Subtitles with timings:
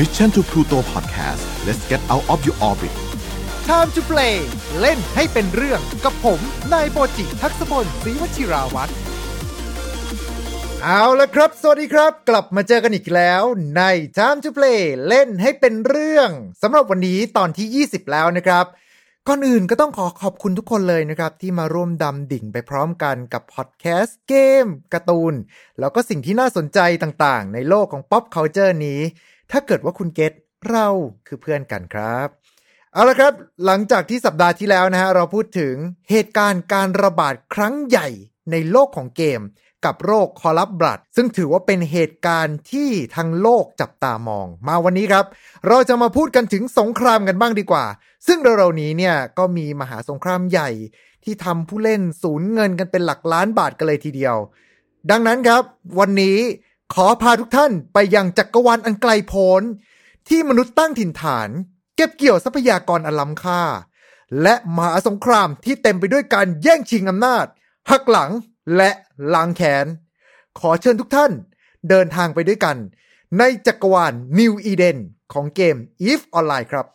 [0.00, 2.94] Mission to Pluto Podcast let's get out of your orbit
[3.68, 4.36] Time to play
[4.80, 6.40] เล่นให้เป็นเรื่องกับผม
[6.72, 8.92] นายโปจิทักษพลศรีวชิราวัตร
[10.82, 13.42] เอาละครับ สวัสดีครับ กลับมาเจอกันอีกแล้ว
[13.76, 13.82] ใน
[14.18, 16.30] Time to play เล่นให้เป็นเรื่อง
[16.62, 18.66] สำหรับวันนี้ตอนที่ 20 แล้วนะครับ
[19.28, 25.34] ก่อนอื่นก็ต้องขอขอบคุณทุกคนเลยนะครับ ที่มาร่วมดำดิ่งไปพร้อมกันกับพอดแคสต์เกมการ์ตูน
[25.78, 29.02] แล้วก็สิ่งที่น่าสนใจต่างๆ ในโลกของ pop culture นี้
[29.50, 30.32] ถ้าเกิดว่าคุณเกต
[30.70, 30.88] เรา
[31.26, 32.28] คือเพื่อนกันครับ
[32.92, 33.32] เอาละครับ
[33.66, 35.74] หลังจากที่สัปดาห์ที่แล้วนะฮะเราพูดถึง
[36.10, 38.08] เหตุการณ์การระบาดครั้งใหญ่
[38.50, 39.40] ในโลกของเกม
[39.84, 45.24] กับโรคคอลับบลัด ซึ่งถือว่าเป็นเหตุการณ์ที่ทั้งโลกจับตามอง มาวันนี้ครับ
[45.68, 47.84] เราจะมาพูดกันถึงสงครามกันบ้างดีกว่า
[48.26, 50.70] ซึ่งเร็วๆนี้เนี่ยก็มีมหาสงครามใหญ่
[51.24, 54.36] ที่ทำผู้เล่นสูญเงินกันเป็นหลักล้านบาทกันเลยทีเดียว
[55.10, 55.62] ดังนั้นครับ
[55.98, 56.38] วันนี้
[56.94, 59.62] ขอพาทุกท่านไปยังจักรวาลอันไกลโพ้น
[60.28, 61.48] ที่มนุษย์ตั้งถิ่นฐาน
[61.96, 63.62] เก็บเกี่ยวทรัพยากรอันล้ำค่า
[64.42, 67.46] และมหาสงครามที่เต็มไปด้วยการแย่งชิงอำนาจ
[67.90, 68.30] หักหลัง
[68.76, 68.90] และ
[69.34, 69.86] ล้างแค้น
[70.58, 71.32] ขอเชิญทุกท่าน
[71.88, 72.76] เดินทางไปด้วยกัน
[73.38, 74.98] ในจักรวาล New Eden
[75.32, 75.76] ของเกม
[76.08, 76.86] EVE Online ครับ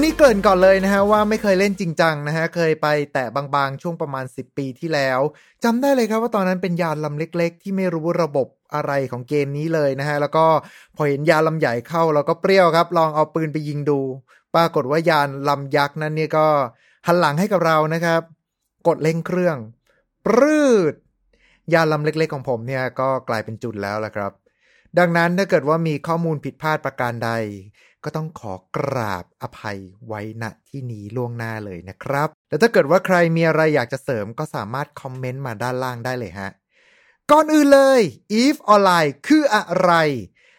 [0.00, 5.20] นนี้เกินก่อนเลยนะฮะว่าไม่เคยเล่นจริงจังนะฮะเคยไปแต่บางๆ ช่วงประมาณ 10 ปีที่แล้ว
[5.64, 10.46] จำได้เลยครับว่าตอนนั้นเป็นยานลำเล็กๆ ที่ไม่รู้ระบบอะไรของเกมนี้เลยนะฮะแล้วก็
[10.96, 14.00] พอเห็นยานลำใหญ่เข้าเราก็เปรี้ยวครับ ลองเอาปืนไปยิงดู
[14.54, 16.46] ปรากฏว่ายานลำยักษ์นั้นเนี่ยก็
[17.06, 18.22] หันหลังให้กับเรานะครับ
[18.88, 19.56] กดเร่งเครื่อง
[20.26, 20.62] ปรื
[20.92, 20.94] ด
[21.74, 24.32] ยานลำเล็กๆของผมเนี่ยก็กลายเป็นจุดแล้วละครับ
[24.98, 27.30] ดังนั้นถ้าเกิดว่ามีข้อมูลผิดพลาดประการใด
[28.04, 36.50] ก็ต้องขอกราบอภัยไว้ณที่นี้ล่วงหน้าเลยนะครับ แล้วถ้าเกิดว่าใครมีอะไรอยากจะเสริมก็สามารถคอมเมนต์มาด้านล่างได้เลยฮะ
[37.30, 38.00] ก่อนอื่นเลย
[38.40, 39.92] EVE Online คืออะไร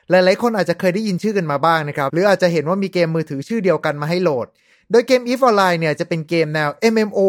[0.09, 4.47] หลายๆ คนอาจจะเคยได้ยินชื่อกันมาบ้างนะครับ หรืออาจจะเห็นว่ามีเกมมือถือชื่อเดียวกันมาให้โหลด
[4.91, 7.19] โดยเกม EVE Online เนี่ยจะเป็นเกมแนว MMO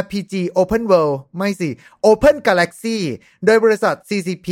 [0.00, 1.70] RPG Open World ไม่สิ
[2.10, 2.96] Open Galaxy
[3.44, 4.48] โดยบริษัท CCP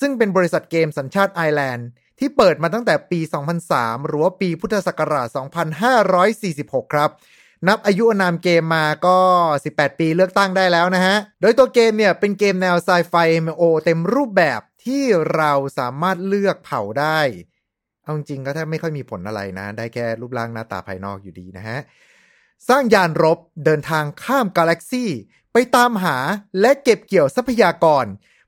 [0.00, 1.88] ซึ่งเป็นบริษัทเกมสัญชาติไอร์แลนด์
[2.18, 3.20] ที่เปิดมาตั้งแต่ปี
[3.64, 5.28] 2003 หรือว่าปีพุทธศักราช
[6.30, 7.10] 2546 ครับ
[7.68, 9.18] นับอายุอนามเกมมาก็
[9.62, 15.04] 18 ปีเลือกตั้งได้แล้วนะฮะ โดยตัวเกมเนี่ยเป็นเกมแนวไซไฟ MMO เต็มรูปแบบที่
[15.34, 17.20] เราสามารถเลือกเผ่าได้
[18.02, 21.78] เอาจริงก็แทบไม่ค่อยมีผลอะไรนะ ได้แค่รูปร่างหน้าตาภายนอกอยู่ดีนะฮะ
[22.68, 25.10] สร้างยานรบเดินทางข้ามกาแล็กซี่
[25.52, 26.16] ไปตามหา
[26.60, 28.04] และเก็บเกี่ยวทรัพยากร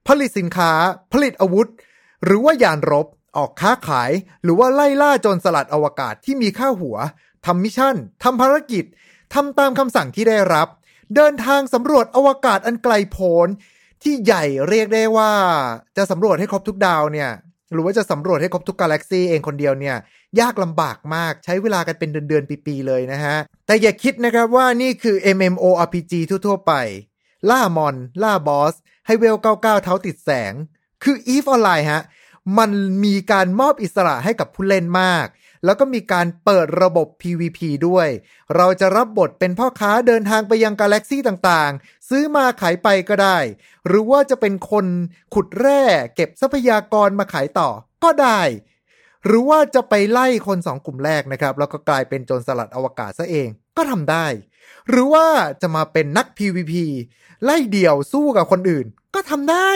[0.07, 0.73] ผลิตสินค้า
[1.13, 1.69] ผลิตอาวุธ
[2.25, 4.11] หรือว่ายานรบ ออกค้าขาย
[4.43, 6.97] หรือว่าไล่ล่าโจรสลัดอวกาศที่มีค่าหัว
[7.47, 8.85] ทำมิชชั่นทำภารกิจ
[9.35, 10.69] ทำตามคำสั่งที่ได้รับ
[11.15, 13.49] เดินทางสำรวจอวกาศอันไกลโพ้น
[14.03, 15.33] ที่ใหญ่เรียกได้ว่า
[15.97, 17.31] จะสำรวจให้ครบทุกดาวเนี่ย
[17.73, 19.97] หรือว่าจะสำรวจให้ครบทุกกาแล็กซีเองคนเดียวเนี่ย
[20.41, 23.37] ยากลำบากมากใช้เวลากันเป็นเดือนๆปีๆเลยนะฮะ
[23.67, 26.13] แต่อย่าคิดนะครับว่านี่คือ MMORPG
[26.47, 26.73] ทั่วๆไป
[27.51, 28.75] ล่ามอน ล่าบอส
[29.07, 30.53] ให้เวล 99 เท้าติดแสง
[31.05, 32.03] คือ EVE Online ฮะ
[32.59, 32.71] มัน
[33.05, 35.27] มีการมอบอิสระให้กับผู้เล่นมาก
[35.65, 37.59] แล้วก็มีการเปิดระบบ PVP
[37.89, 38.09] ด้วย
[38.57, 43.39] เราจะรับบทเป็นพ่อค้าเดินทางไปยังกาแล็กซี่ต่างๆ ซื้อมาขายไปก็ได้
[43.87, 44.87] หรือว่าจะเป็นคน
[45.35, 45.83] ขุดแร่
[46.15, 47.69] เก็บทรัพยากรมาขายต่อ
[48.05, 48.41] ก็ได้
[49.27, 54.27] หรือว่าจะไปไล่คนสองกลุ่มแรกนะครับ แล้วก็กลายเป็นโจรสลัดอวกาศซะเองก็ทำได้
[54.89, 55.27] หรือว่า
[55.63, 56.75] จะมาเป็นนัก PVP
[57.45, 59.71] ไล่เดี่ยวสู้กับคนอื่น ก็ทำได้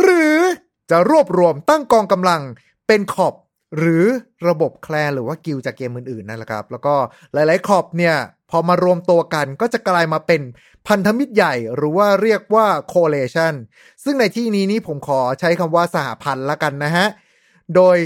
[0.00, 0.38] หรือ
[0.90, 2.42] จะรวบรวมตั้งกองกำลัง
[2.86, 3.34] เป็นขอบ
[3.78, 4.04] หรือ
[4.48, 6.94] ระบบแคลร์หรือว่ากิลจากเกมอื่นๆนั่นแหละครับ แล้วก็
[7.32, 8.16] หลายๆขอบเนี่ย
[8.50, 10.42] พอมารวมตัวกันก็จะกลายมาเป็น
[10.88, 13.54] พันธมิตรใหญ่หรือว่าเรียกว่า coalition
[14.04, 17.06] ซึ่งในที่นี้นี้ผมขอใช้คำว่าสหพันธ์ละกันนะฮะ
[17.76, 17.96] โดย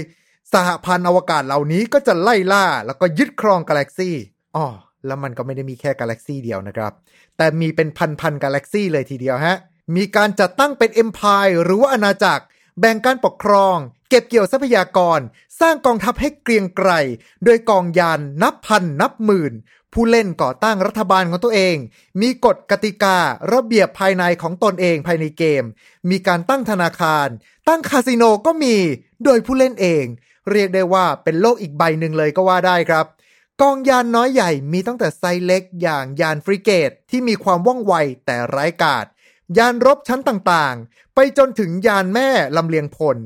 [0.53, 4.15] สหพันธ์อวกาศเหล่านี้ก็จะไล่ล่าแล้วก็ยึดครองกาแล็กซี่
[4.55, 4.65] อ๋อ
[5.05, 6.93] แล้วมันก็ไม่ได้มีแค่กาแล็กซี่เดียวนะครับ
[7.37, 7.89] แต่มีเป็น
[8.19, 9.57] พันๆกาแล็กซี่เลยทีเดียวฮะ
[9.95, 12.43] มีการจัดตั้งเป็น Empire หรือว่าอาณาจักร
[12.79, 13.77] แบ่งการปกครอง
[14.09, 15.19] เก็บเกี่ยวทรัพยากร
[15.59, 16.91] สร้างกองทัพให้เกรียงไกร
[17.43, 19.53] โดยกองยานนับพันนับหมื่น
[19.93, 21.75] ผู้เล่นก่อตั้งรัฐบาลของตัวเอง
[22.21, 23.17] มีกฎกติกา
[23.53, 25.63] ระเบียบภายในของตนเองภายในเกม
[26.09, 27.27] มีการตั้งธนาคาร
[27.67, 28.75] ตั้งคาสิโนก็มี
[29.23, 30.05] โดยผู้เล่นเอง
[30.51, 33.05] เรียกได้ว่าเป็นโลกอีกใบหนึ่งเลยก็ว่าได้ครับ
[33.61, 37.93] กองยานน้อยใหญ่มีตั้งแต่ไซส์เล็กอย่างยานฟริเกตที่มีความว่องไว
[38.25, 39.05] แต่ไร้กาด
[39.57, 43.17] ยานรบชั้นต่างๆ ไปจนถึงยานแม่ลำเลียงพล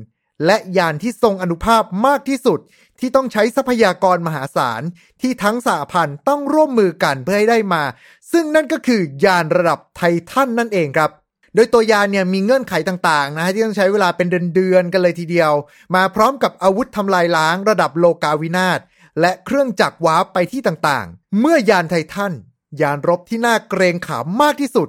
[0.46, 2.60] และยานที่ทรงอนุภาพมากที่สุด
[2.98, 4.82] ที่ต้องใช้ทรัพยากรมหาศาล
[5.20, 7.82] ที่ทั้งสหพันธ์ต้องร่วมมือกันเพื่อให้ได้มา
[8.32, 10.00] ซึ่งนั่นก็คือยานระดับไท
[10.30, 11.10] ทันนั่นเองครับ
[11.54, 15.52] โดยตัวยานเนี่ยมีเงื่อนไขต่างๆนะฮะที่ต้องใช้เวลาเป็นเดือนๆกันเลยทีเดียว
[15.94, 18.80] มาพร้อมกับอาวุธทำลายล้างระดับโลกาวินาศ
[19.20, 22.32] และเครื่องจักรวาร์ปไปที่ต่างๆ เมื่อยานไททัน
[22.80, 24.88] ยานรบที่น่าเกรงขามมากที่สุด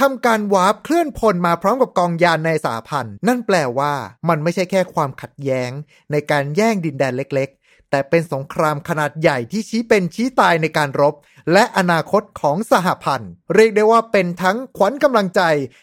[0.00, 3.94] ทำการวาร์ปเคลื่อนพลมาพร้อมกับกองยานในสหพันธ์นั่นแปลว่า
[4.28, 5.70] มันไม่ใช่แค่ความขัดแย้ง
[6.12, 11.14] ในการแย่งดินแดนเล็ก ๆ แต่เป็นสงครามขนาดใหญ่ที่ชี้เป็นชี้ตายในการรบ
[11.52, 15.42] และอนาคตของสหพันธ์เรียกได้ว่าเป็นทั้งขวัญกำลังใจ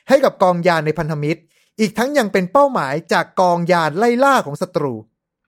[0.09, 1.41] ให้กับกองยานในพันธมิตร
[1.79, 4.93] อีกทั้งยังเป็นเป้าหมายจากกองยานไล่ล่าของศัตรู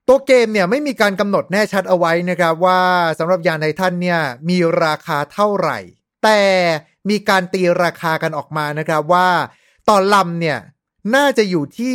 [0.08, 2.82] ตัวเกมเนี่ยไม่มีการกำหนดแน่ชัดเอาไว้นะครับว่า
[3.18, 5.78] สำหรับยานไททันเนี่ยมีราคาเท่าไหร่
[6.24, 6.40] แต่
[7.10, 9.28] มีการตีราคากันออกมานะครับว่า
[9.88, 10.58] ต่อลำเนี่ย
[11.14, 11.92] น่าจะอยู่ที่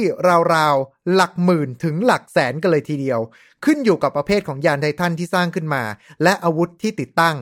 [0.54, 3.20] ราวๆหลักหมื่นถึงหลักแสนกันเลยทีเดียว
[3.66, 5.84] ขึ้นอยู่กับประเภทของยานไททันที่สร้างขึ้นมา
[6.24, 7.36] และอาวุธที่ติดตั้ง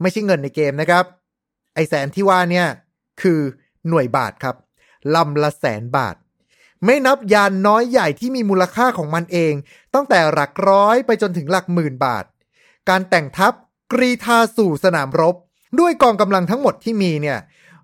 [0.00, 1.04] ไม่ใช่เงินในเกมนะครับ
[1.74, 2.66] ไอแสนที่ว่าเนี่ย
[3.22, 3.40] คือ
[3.88, 4.56] หน่วยบาทครับ
[5.14, 6.16] ลำละแสนบาท
[6.84, 9.54] ไม่นับยานน้อยใหญ่ที่มีมูลค่าของมันเอง
[9.94, 12.24] ตั้งแต่หลักร้อยไปจนถึงหลักหมื่นบาท
[12.88, 13.52] การแต่งทัพ
[13.92, 15.36] กรีธาสู่สนามรบ
[15.80, 17.38] ด้วยกองกำลังทั้งหมดที่มีเนี่ย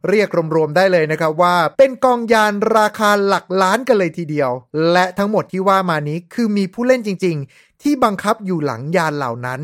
[0.08, 4.50] เรียกรวมๆได้เลยนะครับว่า เป็นกองยานราคาหลักล้านกันเลยทีเดียว
[4.92, 9.60] และทั้งหมดที่ว่ามานี้คือมีผู้เล่นจริง ๆ ที่บังคับอยู่หลังยานเหล่านั้น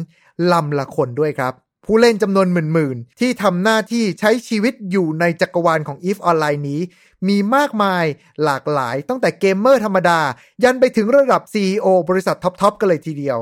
[0.53, 1.53] ลำละคนด้วยครับ
[1.85, 6.81] ผู้เล่นจำนวนหมื่นๆ ที่ทำหน้าที่ใช้ชีวิตอยู่ในจักรวาลของ EVE Online นี้
[7.29, 8.05] มีมากมาย
[8.45, 10.21] หลากหลาย ตั้งแต่เกมเมอร์ธรรมดา
[10.63, 13.39] ยันไปถึงระดับ CEO บริษัทท็อปๆกันเลยทีเดียว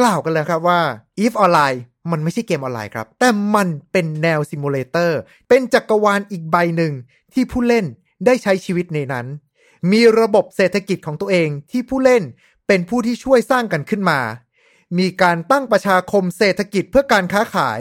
[0.00, 0.80] กล่าวกันเลยครับว่า
[1.18, 1.78] EVE Online
[2.10, 5.18] มันไม่ใช่เกมออนไลน์ครับ แต่มันเป็นแนว simulator
[5.48, 6.92] เป็นจักรวาลอีกใบหนึ่ง
[7.32, 7.86] ที่ผู้เล่น
[8.26, 9.26] ได้ใช้ชีวิตในนั้น
[9.92, 12.22] มีระบบเศรษฐกิจของตัวเองที่ผู้เล่น
[12.66, 14.20] เป็นผู้ที่ช่วยสร้างกันขึ้นมา
[14.98, 17.80] มีการตั้งประชาคมเศรษฐกิจเพื่อการค้าขาย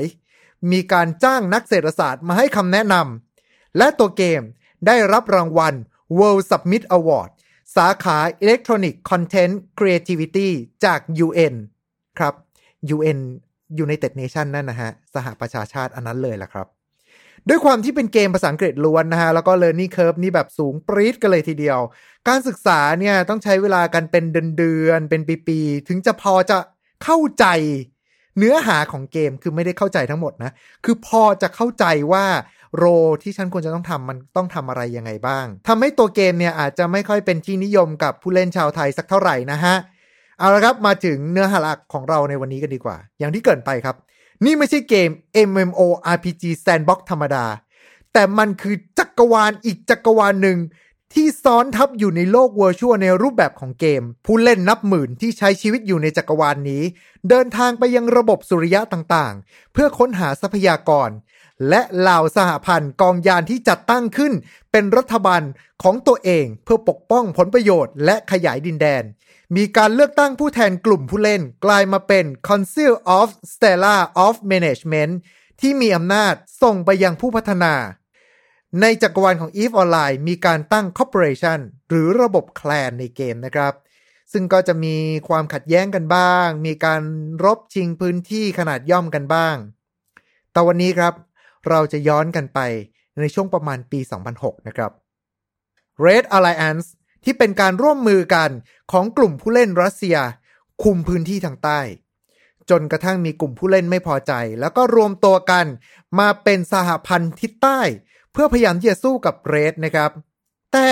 [0.71, 4.41] มีการจ้างนักเศรษฐศาสตร์มาให้คำแนะนำ และตัวเกม
[4.87, 5.73] ได้รับรางวัล
[6.17, 7.29] World Summit Award
[7.75, 10.49] สาขา Electronic Content Creativity
[10.85, 11.55] จาก UN
[12.17, 12.33] ครับ
[12.95, 13.19] UN
[13.83, 16.67] United Nation นั่นนะฮะ สหประชาชาติอันนั้นเลยล่ะครับ
[17.49, 21.79] ด้วยความที่เป็นเกมภาษาอังกฤษล้วนนะฮะ แล้วก็ learning curve นี่แบบสูงปรี๊ดกันเลยทีเดียว
[22.27, 24.23] การศึกษาเนี่ยต้องใช้เวลากันเป็น
[24.57, 26.57] เดือนๆเป็นปีๆถึงจะพอจะ
[27.03, 27.45] เข้าใจ
[28.37, 30.51] เนื้อหาของเกมคือไม่ได้เข้าใจทั้งหมดนะ
[30.85, 32.25] คือพอจะเข้าใจว่า
[32.77, 32.85] โร
[33.23, 39.75] ที่ฉันควรจะต้องทำมันต้องทำอะไรยังไงบ้างทำให้ตัวเกมเนี่ยอาจจะไม่ค่อยเป็นที่นิยมกับผู้เล่นชาวไทยสักเท่าไหร่นะฮะ
[40.41, 43.95] เอาละครับมาถึงเนื้อหาหลักของเราในวันนี้กันดีกว่า อย่างที่เกินไปครับ
[44.45, 45.09] นี่ไม่ใช่เกม
[45.49, 45.81] MMO
[46.15, 47.45] RPG Sandbox ธรรมดา
[48.13, 50.57] แต่มันคือจักรวาลอีกจักรวาลหนึ่ง
[51.13, 56.83] ที่ซ้อนทับอยู่ในโลกเวอร์ชวลในรูปแบบของเกม ผู้เล่นนับหมื่นที่ใช้ชีวิตอยู่ในจักรวาลนนี้
[57.29, 61.09] เดินทางไปยังระบบสุริยะต่างๆ เพื่อค้นหาทรัพยากร
[61.69, 64.33] และเหล่าสหพันธ์กองยานที่จัดตั้งขึ้น
[64.71, 65.41] เป็นรัฐบาล
[65.83, 69.03] ของตัวเองเพื่อปกป้องผลประโยชน์และขยายดินแดน
[69.55, 75.13] มีการเลือกตั้งผู้แทนกลุ่มผู้เล่นกลายมาเป็น Council of Stellar of Management
[75.61, 77.73] ที่มีอำนาจส่งไปยังผู้พัฒนา
[78.81, 81.59] ในจักรวาลของ EVE Online มีการตั้ง Corporation
[81.89, 83.73] หรือระบบแคลนในเกมนะครับ
[84.31, 84.95] ซึ่งก็จะมี
[85.27, 87.01] ความขัดแย้งกันบ้าง มีการ
[87.43, 89.55] รบชิงพื้นที่ขนาดย่อมกันบ้าง
[90.51, 91.13] แต่วันนี้ครับ
[91.69, 92.59] เราจะย้อนกันไป
[93.19, 93.99] ในช่วงประมาณปี
[94.33, 94.91] 2006 นะครับ
[96.05, 96.87] Red Alliance
[97.23, 98.49] ที่เป็นการร่วมมือกัน
[98.91, 100.17] ของกลุ่มผู้เล่นรัสเซีย
[100.83, 101.79] คุมพื้นที่ทางใต้
[102.69, 105.65] จนกระทั่งมีกลุ่มผู้เล่นไม่พอใจ แล้วก็รวมตัวกัน
[106.19, 107.79] มาเป็นสหพันธ์ทิศใต้
[108.31, 110.11] เพื่อพยายามที่จะสู้กับเรดนะครับ
[110.73, 110.89] แต่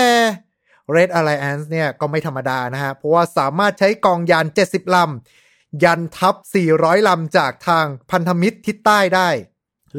[0.94, 6.34] Red Alliance เนี่ยก็ไม่ธรรมดานะฮะ เพราะว่าสามารถใช้กองยาน 70 ลำ ยันทัพ
[6.72, 9.28] 400 ลำจากทางพันธมิตรทิศใต้ได้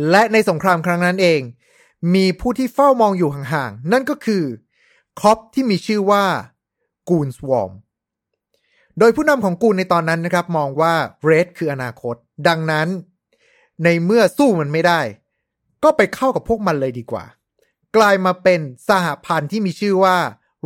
[0.10, 1.42] และในสงครามครั้งนั้นเอง
[2.16, 4.44] มีผู้ที่เฝ้ามองอยู่ห่างๆ นั่นก็คือ
[5.20, 6.24] คอปที่มีชื่อว่า
[7.10, 7.72] กูนสวอม
[9.00, 10.94] โดยผู้นำของกูนในตอนนั้นนะครับ มองว่า
[11.24, 12.16] เรดคืออนาคต
[12.48, 12.88] ดังนั้น
[13.84, 15.02] ในเมื่อสู้มันไม่ได้
[15.84, 17.26] ก็ไปเข้ากับพวกมันเลยดีกว่า
[17.96, 20.18] กลายมาเป็นสหพันธ์ที่มีชื่อว่า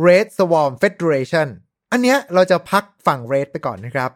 [0.06, 1.48] Red Swarm Federation
[1.90, 4.10] อันเนี้ยเราจะพักฝั่ง Red ไปก่อนนะครับ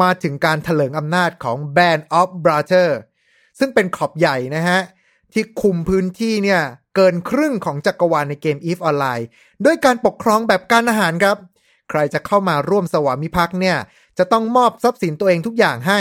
[0.00, 2.88] มาถึงการถลิงอำนาจของ Band of Brother
[3.60, 4.80] ซึ่งเป็นขอบใหญ่นะฮะ
[5.32, 6.60] ที่คุมพื้นที่เนี่ย
[6.96, 9.24] เกินครึ่งของจักรวาลในเกม EVE Online
[9.64, 11.36] ด้วยการปกครองแบบการอาหารครับ
[11.90, 13.76] ใครจะเข้ามาร่วมสวามิภักดิ์เนี่ย
[14.18, 16.00] จะต้องมอบทรัพย์สินตัวเองทุกอย่างให้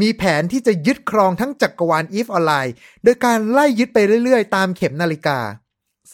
[0.00, 2.70] มีแผนที่จะยึดครองทั้งจักรวาล EVE Online
[3.02, 5.38] โดยการไล่ยึดไปเรื่อยๆ ตามเข็มนาฬิกา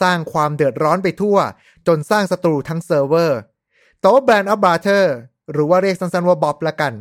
[0.00, 1.38] สร้างความเดือดร้อนไปทั่ว
[1.86, 3.40] จนสร้างศัตรูทั้งเซิร์ฟเวอร์
[4.00, 5.14] แต่ Band of Brothers
[5.52, 6.92] หรือว่าเรียกสั้นๆว่าบ๊อบละกัน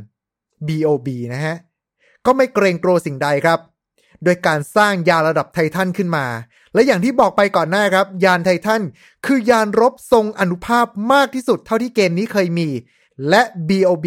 [0.67, 1.55] BOB นะฮะ
[2.25, 3.59] ก็ไม่เกรงกลัวสิ่งใดครับ
[4.23, 6.25] โดยการสร้างยานระดับไททันขึ้นมา
[6.73, 8.83] และอย่างที่บอกไปก่อนหน้าครับ ยานไททัน
[9.25, 12.69] คือยานรบทรงอานุภาพมากที่สุดเท่าที่เกมนี้เคยมี
[13.29, 14.05] และ BOB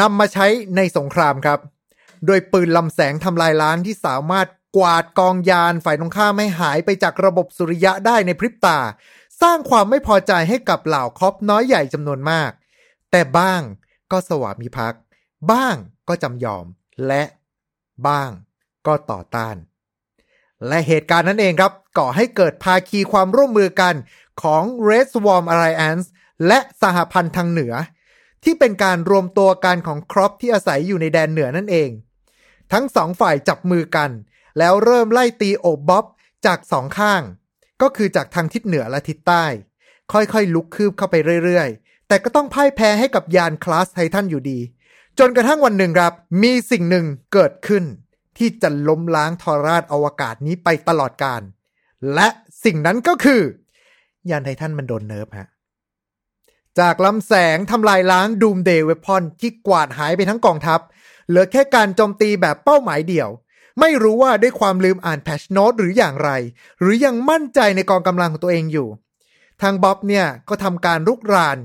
[0.00, 0.46] นำมาใช้
[0.76, 1.58] ในสงครามครับ
[2.26, 4.46] โดยปืนลำแสงทำลายล้างที่สามารถ
[4.76, 8.78] กวาดกองยานฝ่ายตรงข้ามไม่หายไปจากระบบสุริยะได้ในพริบตา
[9.42, 12.50] สร้างความไม่พอใจให้กับเหล่าคอปน้อยใหญ่จำนวนมาก
[13.10, 13.62] แต่บ้าง
[14.12, 15.02] ก็สวามิภักดิ์
[15.50, 15.76] บ้าง
[16.08, 16.66] ก็จำยอม
[17.06, 17.22] และ
[18.08, 18.30] บ้าง
[18.86, 19.56] ก็ต่อต้าน
[20.68, 23.94] และเหตุการณ์นั้นเองครับ ก่อให้เกิดภาคีความร่วมมือกัน
[24.42, 26.06] ของ Red Swarm Alliance
[26.46, 27.74] และสหพันธ์ทางเหนือ
[28.44, 31.90] ที่เป็นการรวมตัวกันของครอปที่อาศัยอยู่ในแดนเหนือนั่นเอง
[32.72, 34.10] ทั้งสองฝ่ายจับมือกัน
[34.58, 36.04] แล้วเริ่มไล่ตีโอบบ๊อบ
[36.46, 37.22] จากสองข้าง
[37.82, 39.44] ก็คือจากทางทิศเหนือและทิศใต้
[40.12, 44.58] ค่อยๆ ลุกคืบเข้าไปเรื่อยๆ แต่ก็ต้องพ่ายแพ้ให้กับยานคลาสไททันอยู่ดี
[45.18, 46.12] จนกระทั่งวันหนึ่งครับ
[46.42, 47.84] มีสิ่งหนึ่งเกิดขึ้น
[48.38, 51.42] ที่จะล้มล้างทรราชอวกาศนี้ไปตลอดกาล
[52.14, 52.28] และ
[52.64, 53.42] สิ่งนั้นก็คือ
[54.30, 55.48] ยานไททันมันโดน nerf ฮะ
[56.78, 60.80] จากลำแสงทำลายล้าง doomsday weapon ที่กวาดหายไปทั้งกองทัพ
[61.28, 63.30] เหลือแค่การโจมตีแบบเป้าหมายเดี่ยว
[63.80, 66.30] ไม่รู้ว่าด้วยความลืมอ่าน patch note หรืออย่างไร
[66.80, 68.88] หรือยังมั่นใจในกองกำลังของตัวเองอยู่
[69.62, 71.58] ทางบ๊อบเนี่ยก็ทำการรุกราน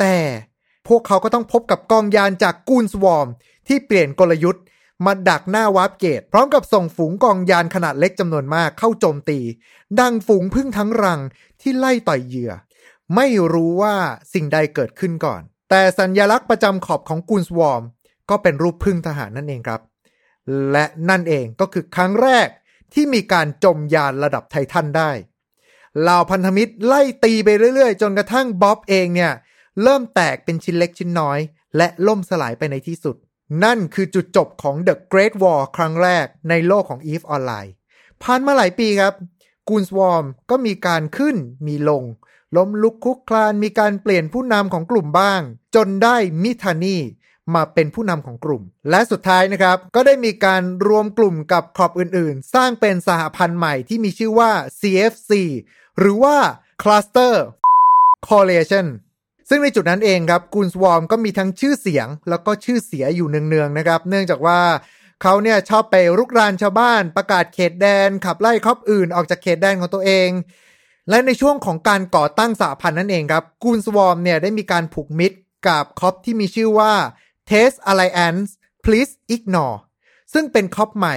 [0.00, 0.16] แต่
[0.88, 3.26] พวกเขาก็ต้องพบกับกองยานจาก Goonswarm
[3.68, 4.62] ที่เปลี่ยนกลยุทธ์
[5.04, 9.38] มาดักหน้า warp gate พร้อมกับส่งฝูงกองยานขนาดเล็กจำนวนมากเข้าโจมตี
[10.00, 11.20] ดังฝูงพึ่งทั้งรัง
[11.60, 12.52] ที่ไล่ต่อยเหยื่อ
[13.14, 13.94] ไม่รู้ว่า
[14.32, 17.82] สิ่งใดเกิดขึ้นก่อน แต่สัญญลักษณ์ประจำขอบของกูนสวอม
[18.30, 19.80] ก็เป็นรูปพึ่งทหารนั่นเองครับ
[20.72, 22.48] และนั่นเองก็คือครั้งแรก
[22.94, 25.10] ที่มีการจมยานระดับไททันได้
[26.00, 29.32] เหล่าพันธมิตรไล่ตีไปเรื่อยๆ จนกระทั่งบ๊อบเองเนี่ย
[29.82, 31.38] เริ่มแตกเป็นชิ้นเล็กชิ้นน้อย
[31.76, 33.16] และล่มสลายไปในที่สุด
[33.64, 37.70] นั่นคือจุดจบของ The Great War ครั้งแรกในโลกของ EVE Online
[38.22, 39.14] ผ่านมาหลายปีครับ
[39.68, 42.04] กูนสวอมก็มีการขึ้นมีลง
[42.56, 45.40] ล้มลุกคุกคลานมีการเปลี่ยนผู้นำของกลุ่มบ้าง
[45.74, 46.96] จนได้มิทานี
[47.54, 55.32] มาเป็นผู้นำของกลุ่ม และสุดท้ายนะครับ ก็ได้มีการรวมกลุ่มกับขอบอื่นๆ สร้างเป็นสหพันธ์ใหม่ที่มีชื่อว่า CFC
[55.98, 56.36] หรือว่า
[56.82, 57.34] Cluster
[58.28, 58.86] Coalition
[59.52, 64.60] ซึ่งในจุดนั้นเองครับกูนสวอมก็มีทั้งชื่อเสียง แล้วก็ชื่อเสียอยู่เนืองๆนะครับ เนื่องจากว่า
[65.22, 70.28] เขาเนี่ยชอบไปรุกรานชาวบ้าน ประกาศเขตแดน ขับไล่ corp อื่นออกจากเขตแดนของตัวเอง
[71.10, 75.36] และในช่วงของการก่อตั้งสหพันธ์นั่นเองครับ Goonswarm เนี่ยได้มีการผูกมิตร
[75.68, 76.92] กับ corp ที่มีชื่อว่า
[77.50, 78.50] Test Alliance
[78.84, 79.78] Please Ignore
[80.32, 81.16] ซึ่งเป็น corp ใหม่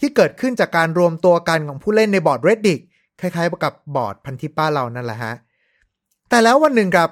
[0.00, 2.80] ที่เกิดขึ้นจากการรวมตัวกันของผู้เล่นในบอร์ด Reddit
[3.20, 5.34] คล้ายๆกับบอร์ดพันทิปบ้านเรานั่นแหละฮะ
[6.28, 7.10] แต่แล้ววันหนึ่งครับ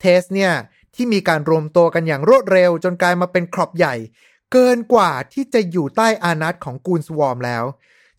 [0.00, 0.52] Test เนี่ย
[0.94, 3.94] ที่มีการรวมตัวกันอย่างรวดเร็ว จนกลายมาเป็น corp ใหญ่
[4.52, 7.64] เกินกว่าที่จะอยู่ใต้อาณัติของ Goonswarm แล้ว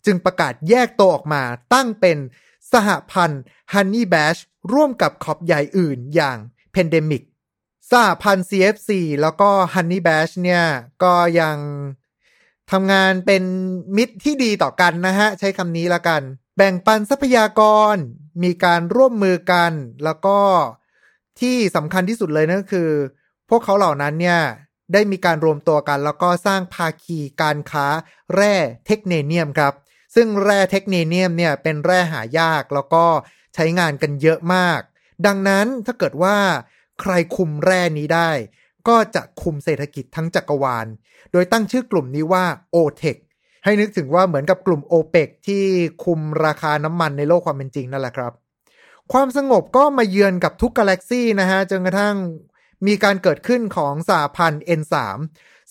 [0.04, 1.42] จึงประกาศแยกตัวออกมา
[1.74, 2.18] ตั้งเป็น
[2.72, 3.42] สหพันธ์
[3.72, 4.36] Honey Badger
[4.72, 6.38] ร่วมกับ corp ใหญ่อื่นอย่าง
[6.72, 7.22] Pandemic
[7.90, 10.64] สหพันธ์ CFC แล้วก็ Honey Badger เนี่ย
[11.02, 11.56] ก็ยัง
[12.70, 13.42] ทำงานเป็น
[13.96, 16.22] มิตรที่ดีต่อกันนะฮะ ใช้คำนี้ละกัน
[16.56, 17.62] แบ่งปันทรัพยากร
[17.94, 17.96] ร
[18.42, 19.72] มีการร่วมมือกัน
[20.04, 20.38] แล้วก็
[21.40, 22.90] ที่สำคัญที่สุดเลยนั่นคือ
[23.50, 24.40] พวกเขาเหล่านั้นเนี่ย
[24.92, 27.86] ได้มีการรวมตัวกัน แล้วก็สร้างภาคีการค้า
[28.34, 28.54] แร่
[28.86, 29.74] เทคเนเนียมครับ
[30.14, 33.04] ซึ่งแร่เทคเนเนียมเนี่ยเป็นแร่หายากแล้วก็
[33.54, 34.80] ใช้งานกันเยอะมาก
[35.26, 36.36] ดังนั้นถ้าเกิดว่า
[37.00, 38.30] ใครคุมแร่นี้ได้
[38.88, 40.86] ก็จะคุมเศรษฐกิจทั้งจักรวาล
[41.32, 43.16] โดยตั้งชื่อกลุ่มนี้ว่า OTEC
[43.64, 45.64] ให้นึกถึงว่าเหมือนกับกลุ่ม OPEC ที่
[46.04, 48.32] คุมราคาน้ำมันในโลกความเป็นจริงนั่นแหละครับ
[49.12, 52.16] ความสงบก็มาเยือนกับทุกกาแล็กซี่นะฮะจนกระทั่ง
[52.86, 54.94] มีการเกิดขึ้นของสหพันธ์ N3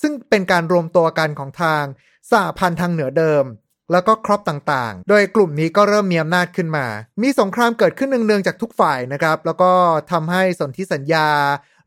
[0.01, 1.83] ซึ่งเป็นการรวมตัวกันของทาง
[2.31, 3.45] สหพันธ์ทางเหนือเดิม
[3.91, 6.85] แล้วก็ครอบต่างๆ โดยกลุ่มนี้ก็เริ่มมีอำนาจขึ้นมา
[7.21, 9.71] มีสงครามเกิดขึ้นเนืองๆจากทุกฝ่ายนะครับ แล้วก็
[10.11, 11.29] ทำให้สนธิสัญญา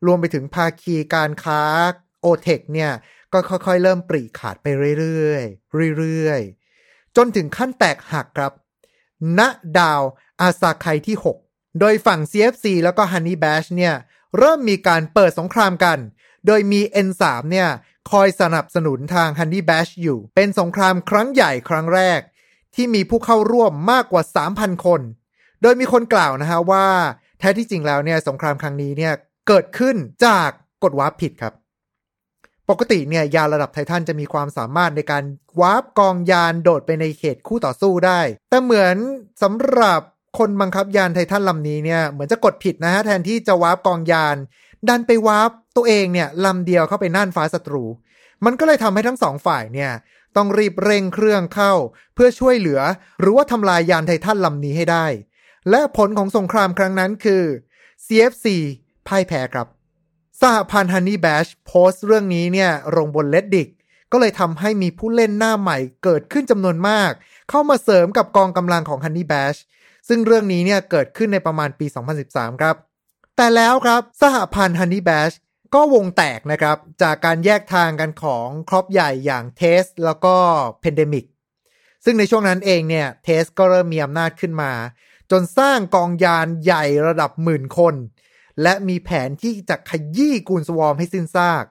[0.05, 1.61] รวมไปถึงภาคีการค้า
[2.21, 2.91] โอเทคเนี่ย
[3.33, 4.67] ก็ค่อยๆ เริ่มปรีขาดไป
[4.99, 8.53] เรื่อยๆเรื่อยๆ จนถึงขั้นแตกหักครับ
[9.39, 9.41] ณ
[9.79, 10.01] ดาว
[10.41, 11.17] อาซาไคที่
[11.47, 13.93] 6 โดยฝั่ง CFC แล้วก็ Honey Bash เนี่ย
[14.37, 15.97] เริ่มมีการเปิดสงครามกัน
[16.47, 17.69] โดยมี N3 เนี่ย
[18.11, 22.19] คอยสนับสนุนทาง Honey Bash อยู่ เป็นสงครามครั้งใหญ่ครั้งแรก
[22.75, 25.01] ที่มีผู้เข้าร่วมมากกว่า 3,000 คน
[25.61, 26.87] โดยมีคนกล่าวนะฮะว่า
[27.39, 29.13] แท้ที่จริงแล้วเนี่ยสงครามครั้งนี้เนี่ย
[29.47, 29.95] เกิดขึ้น
[30.25, 30.49] จาก
[30.83, 31.53] กดวาร์ปผิดครับ
[32.69, 35.23] ปกติเนี่ยยานระดับไททันจะมีความสามารถในการ
[35.59, 38.95] วาร์ปกองยานโดดไปในเขตคู่ต่อสู้ได้ แต่เหมือน
[39.41, 40.01] สำหรับ
[40.37, 44.37] คนบังคับยานไททันลำนี้เนี่ยเหมือนจะกดผิดนะฮะแทนที่จะวาร์ปกองยาน
[44.89, 47.83] ดันไปวาร์ปตัวเองเนี่ยลำเดียวเข้าไปน่านฟ้าศัตรู
[48.45, 49.91] มันก็เลยทำให้ทั้งสองฝ่ายเนี่ย
[50.35, 51.73] ต้องรีบเร่งเครื่องเข้า
[52.13, 52.79] เพื่อช่วยเหลือ
[53.19, 55.05] หรือว่าทำลายยานไททันลำนี้ให้ได้
[55.69, 57.43] และผลของสงครามครั้งนั้นคือ
[58.05, 58.45] CFC
[59.07, 59.67] พ่ายแพ้ครับ
[60.41, 63.69] สหพันธ์ฮันนี่แบชโพสต์เรื่องนี้เนี่ยลงบนเลดดิก
[64.11, 67.11] ก็เลยทำให้มีผู้เล่นหน้าใหม่เกิดขึ้นจำนวนมาก
[67.49, 69.55] เข้ามาเสริมกับกองกำลังของฮันนี่แบช
[70.07, 71.85] ซึ่งเรื่องนี้เนี่ยเกิดขึ้นในประมาณปี
[72.23, 72.75] 2013 ครับ
[73.35, 75.31] แต่แล้วครับสหพันธ์ฮันนี่แบช
[75.73, 80.35] ก็วงแตกนะครับ จากการแยกทางกันของครอบใหญ่อย่างเทสแล้วก็
[80.81, 81.25] Pandemic
[82.05, 84.71] ซึ่งในช่วงนั้นเองเนี่ย TEST ก็เริ่มมีอำนาจขึ้นมา
[85.31, 87.95] จนสร้างกองยานใหญ่ระดับหมื่นคน
[88.61, 91.63] และมีแผนที่จะขยี้ Goonswarm ให้สิ้นซาก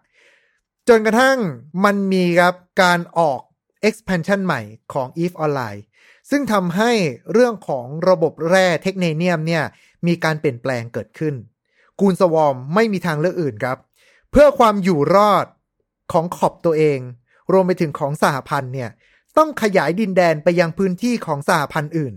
[0.88, 1.38] จนกระทั่ง
[1.84, 3.40] มันมีครับการออก
[3.88, 4.60] expansion ใหม่
[4.92, 5.80] ของ EVE Online
[6.30, 6.92] ซึ่งทำให้
[7.32, 9.64] เรื่องของระบบแร่ Technetium เนี่ย
[10.06, 11.34] มีการเปลี่ยนแปลงเกิดขึ้น
[12.00, 13.78] Goonswarm ไม่มีทางเลือกอื่นครับ
[14.30, 15.46] เพื่อความอยู่รอด
[16.12, 16.98] ของขอบตัวเอง
[17.52, 18.90] รวมไปถึงของสหพันธ์เนี่ย
[19.38, 22.14] ต้องขยายดินแดนไปยังพื้นที่ของสหพันธ์อื่น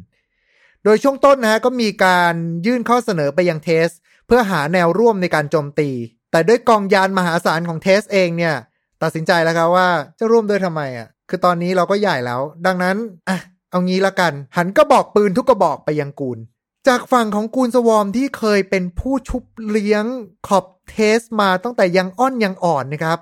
[0.83, 2.33] โดยช่วงต้นนะฮะก็มีการ
[2.65, 3.87] ยื่นข้อเสนอไปยังเทส
[4.27, 5.89] เพื่อหาแนวร่วมในการโจมตี
[6.31, 8.55] แต่ด้วยกองยานมหาศาลของเทสเองเนี่ย
[9.01, 9.89] ตัดสินใจแล้วครับว่า
[10.19, 12.97] จะร่วมด้วยทำไมอะคือตอนนี้เราก็ใหญ่แล้ว ดังนั้น
[13.29, 13.39] อะ
[13.73, 16.39] เอางี้ละกัน หันกระบอกปืนทุกกระบอกไปยังกูล
[16.87, 20.05] จากฝั่งของกูลสวอมที่เคยเป็นผู้ชุบเลี้ยง
[20.47, 23.19] corp TEST มาตั้งแต่ยังอ้อนยังอ่อนนะครับ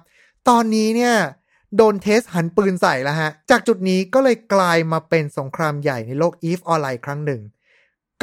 [0.50, 1.16] ตอนนี้เนี่ย
[1.78, 7.42] โดน TEST หันปืนใส่แล้วฮะ จากจุดนี้ก็เลยกลายมาเป็นสงครามใหญ่ในโลก EVE Online ครั้งหนึ่ง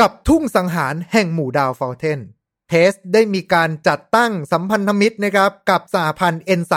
[0.01, 2.21] กับทุ่งสังหารแห่งหมู่ดาว Fountain
[2.69, 6.75] TEST ได้มีการจัดตั้งสัมพันธมิตรนะครับ กับสหพันธ์ N3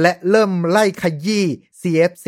[0.00, 1.44] และเริ่มไล่ขยี้
[1.80, 2.26] CFC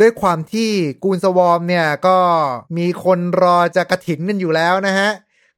[0.00, 0.70] ด้วยความที่
[1.04, 2.18] Goonswarm เนี่ยก็
[2.76, 5.10] มีคนรอจะกระทืบกูนอยู่แล้วนะฮะ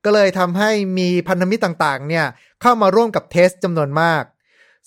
[0.04, 2.26] ก็เลยทำให้มีพันธมิตรต่างๆ เนี่ย
[2.62, 4.22] เข้ามาร่วมกับ TEST จำนวนมาก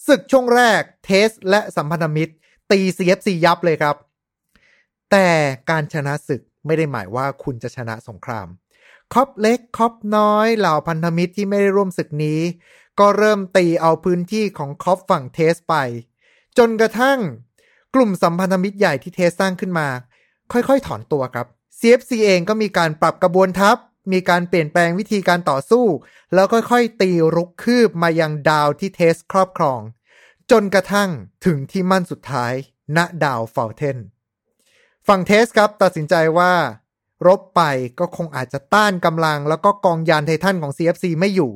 [0.07, 2.33] ศึกช่วงแรก TEST และสัมพันธมิตร
[2.71, 3.95] ตี CFC ยับเลยครับ
[5.11, 5.27] แต่
[5.69, 8.47] การชนะศึกไม่ได้หมายว่าคุณจะชนะสงคราม
[9.13, 12.39] corp เล็ก corp น้อยเหล่าพันธมิตรที่ไม่ได้ร่วมศึกนี้
[12.99, 15.75] ก็เริ่มตีเอาพื้นที่ของ corp ฝั่ง TEST ไป
[16.57, 17.19] จนกระทั่ง
[17.95, 19.87] กลุ่มสัมพันธมิตรใหญ่ที่ TEST สร้างขึ้นมา
[20.51, 21.47] ค่อยๆ ถอนตัวครับ
[21.79, 23.77] CFC เองก็มีการปรับกระบวนทัพ
[24.11, 25.85] มีการเปลี่ยนแปลงวิธีการต่อสู้
[26.33, 29.79] แล้วค่อยๆ ตีรุกคืบมายังดาวที่ TEST ครอบครอง
[30.51, 31.09] จนกระทั่ง
[31.45, 32.53] ถึงที่มั่นสุดท้าย
[32.97, 33.97] ณดาว Fountain
[35.07, 36.53] ฝั่ง TEST ครับตัดสินใจว่า
[37.27, 37.61] รบไป
[37.99, 41.51] ก็คงอาจจะต้านกำลังแล้วก็กองยานไททันของ CFC ไม่อยู่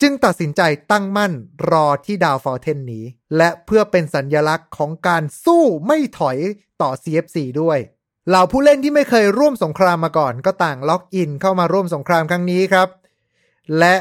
[0.00, 1.32] จึงตัดสินใจตั้งมั่น
[1.70, 3.04] รอที่ดาว Fountain นี้
[3.36, 6.38] และเพื่อเป็นสัญญลักษณ์ของการสู้ไม่ถอย
[6.82, 7.78] ต่อ CFC ด้วย
[8.28, 12.88] เหล่าผู้เล่นที่ไม่เคยร่วมสงครามมาก่อน ก็ต่างล็อกอินเข้ามาร่วมสงครามครั้งนี้ครับ
[13.78, 13.96] และ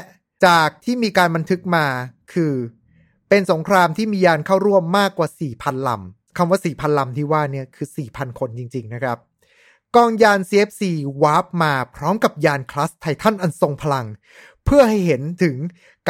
[0.45, 1.85] จากที่มีการบันทึกมา
[2.33, 2.53] คือ
[3.29, 5.27] เป็นสงครามที่มียานเข้าร่วมมากกว่า
[5.57, 9.17] 4,000ลำคำว่า 4,000ลำที่ว่าเนี่ยคือ 4,000 คนจริง ๆ นะครับ
[9.95, 10.81] กองยาน CFC
[11.21, 14.05] วาร์ปมาพร้อมกับยานคลัสไททันอันทรงพลัง
[14.65, 15.57] เพื่อให้เห็นถึง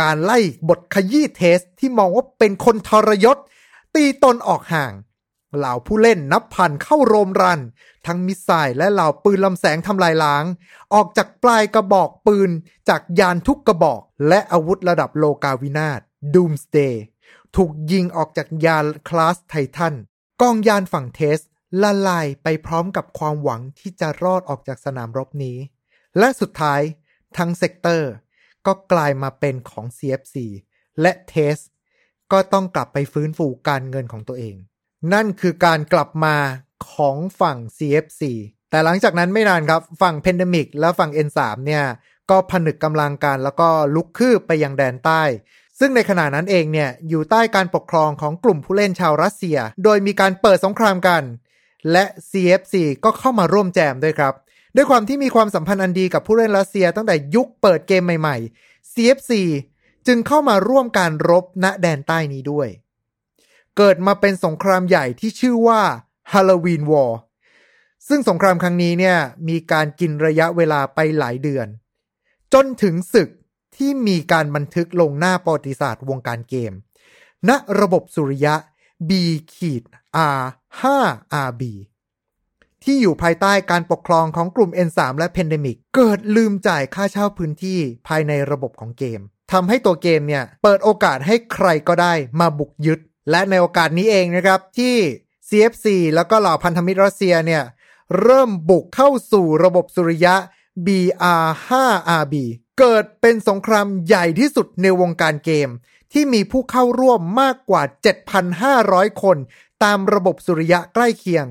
[0.02, 0.40] การไล่
[0.70, 3.38] บดขยี้ TEST ที่มองว่าเป็นคนทรยศ
[3.96, 4.94] ตีตนออกห่าง
[5.58, 7.62] เหล่าผู้เล่นนับพันเข้าโรมรัน
[8.06, 10.46] ทั้ง missile และเหล่าปืนลำแสงทำลายล้าง
[10.94, 12.50] ออกจากปลายกระบอกปืน
[12.90, 16.02] จากยานทุกกระบอก และอาวุธระดับโลกาวินาศ
[16.34, 17.04] Doomsday
[17.56, 19.96] ถูกยิงออกจากยานคลาสไททัน
[20.42, 21.40] กองยานฝั่ง TEST
[21.82, 25.58] ละลายไปพร้อมกับความหวังที่จะรอดออกจากสนามรบนี้
[26.18, 26.82] และสุดท้าย
[27.38, 28.12] ทั้ง sector
[28.68, 30.36] ก็กลายมาเป็นของ CFC
[31.02, 31.58] และ TEST
[32.32, 34.56] ก็ต้องกลับไปฟื้นฟูการเงินของตัวเอง
[35.14, 36.36] นั่นคือการกลับมา
[36.92, 38.22] ของฝั่ง CFC
[38.70, 41.86] แต่หลังจากนั้นไม่นานครับ ฝั่ง Pandemic และฝั่ง N3 เนี่ย
[42.30, 45.22] ก็ผนึกกำลังกันแล้วก็รุกคืบไปยังแดนใต้
[45.80, 51.24] ซึ่งในขณะนั้นเองเนี่ยอยู่ใต้การปกครองของกลุ่มผู้เล่นชาวรัสเซีย โดยมีการเปิดสงครามกัน
[51.92, 54.34] และ CFC ก็เข้ามาร่วมแจมด้วยครับ
[54.76, 59.32] ด้วยความที่มีความสัมพันธ์อันดีกับผู้เล่นรัสเซียตั้งแต่ยุคเปิดเกมใหม่ๆ CFC
[60.08, 62.68] จึงเข้ามาร่วมการรบณแดนใต้นี้ด้วย
[63.78, 65.82] เกิดมาเป็นสงครามใหญ่ที่ชื่อว่า
[66.34, 67.12] Halloween War
[68.08, 69.18] ซึ่งสงครามครั้งนี้เนี่ย
[69.50, 71.68] มีการกินระยะเวลาไปหลายเดือน
[72.54, 73.30] จนถึงศึก
[73.78, 76.74] ที่มีการบันทึกลงหน้าประวัติศาสตร์วงการเกม
[77.50, 78.56] ณระบบสุริยะ
[79.10, 79.12] B
[79.54, 79.84] ขีด
[80.38, 80.42] R
[80.82, 81.62] 5 RB
[82.84, 89.20] ที่อยู่ภายใต้การปกครองของกลุ่ม N3 และ Pandemic เกิดลืมจ่ายค่าเช่าพื้นที่ภายในระบบของเกม
[89.52, 93.00] ทำให้ตัวเกมเนี่ยเปิดโอกาสให้ใครก็ได้มาบุกยึด
[93.32, 94.96] และในโอกาสนี้เองนะครับที่
[95.48, 97.64] CFC แล้วก็เหล่าพันธมิตรรัสเซียเนี่ย
[98.22, 100.36] เริ่มบุกเข้าสู่ระบบสุริยะ
[100.86, 102.34] BR5RB
[102.80, 105.70] เกิดเป็นสงครามใหญ่ที่สุดในวงการเกม
[106.14, 107.84] ที่มีผู้เข้าร่วมมากกว่า
[108.52, 109.38] 7,500 คน
[109.84, 111.46] ตามระบบสุริยะใกล้เคียง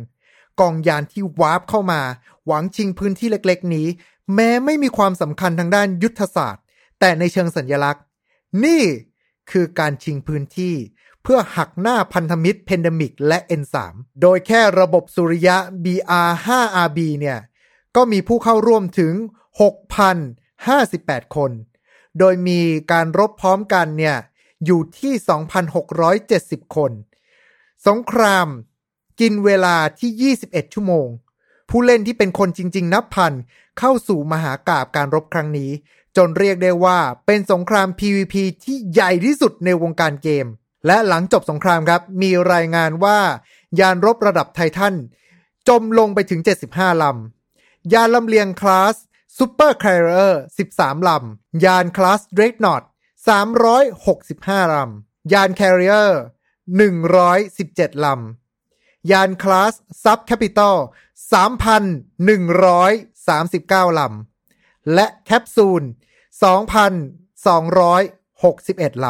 [0.61, 2.01] กองยานที่วาร์ปเข้ามา
[2.47, 3.87] หวังชิงพื้นที่เล็กๆ นี้
[4.35, 6.65] แม้ไม่มีความสำคัญทางด้านยุทธศาสตร์
[7.01, 8.05] แต่ในเชิงสัญญลักษณ์
[8.65, 8.83] นี่
[9.51, 10.75] คือการชิงพื้นที่
[11.23, 13.77] เพื่อหักหน้าพันธมิตรเพนดมิกและ N3
[14.23, 17.39] โดยแค่ระบบสุริยะ BR5RB เนี่ย
[17.97, 19.15] ก็มีผู้เข้าร่วมถึง
[20.43, 21.51] 6,058 คน
[22.19, 22.61] โดยมี
[22.93, 24.17] การรบพร้อมกันเนี่ย
[24.65, 25.13] อยู่ที่
[25.95, 26.93] 2,670 คน
[27.87, 28.49] สงคราม
[29.21, 31.09] กินเวลาที่ 21 ชั่วโมง
[31.71, 33.33] ผู้เล่นที่เป็นคนจริง ๆ นับพัน
[33.79, 35.71] เข้าสู่มหากาบการรบครั้งนี้
[36.17, 40.47] จนเรียกได้ว่าเป็นสงคราม PVP ที่ใหญ่ที่สุดในวงการเกม
[40.87, 43.19] และหลังจบสงครามครับ มีรายงานว่า
[43.81, 44.95] ยานรบระดับไททัน
[45.69, 50.43] จมลงไปถึง 75 ลำ ยานลำเลียง class supercarrier
[50.75, 52.83] 13 ลำ ยาน class dreadnought
[53.99, 56.21] 365 ลำ ยาน carrier
[57.29, 58.42] 117 ลำ
[59.11, 60.77] ยาน class subcapital
[63.93, 65.83] 3,139 ลำ และแคปซูล
[69.03, 69.07] 2,261 ล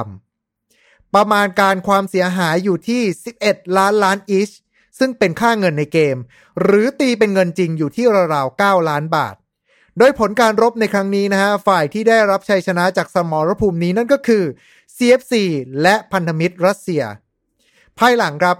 [0.57, 3.02] ำ ประมาณการความเสียหายอยู่ที่
[3.40, 4.50] 11 ล้านล้าน ISK
[4.98, 6.16] ซึ่งเป็นค่าเงินในเกม
[6.62, 9.35] หรือตีเป็นเงินจริงอยู่ที่ราวๆ 9 ล้านบาท
[9.98, 14.44] โดยผลการรบในครั้งนี้นะฮะ ฝ่ายที่ได้รับชัยชนะจากสมรภูมินี้นั่นก็คือ
[14.96, 15.35] CFC
[15.83, 17.02] และพันธมิตรรัสเซีย
[17.98, 18.57] ภายหลังครับ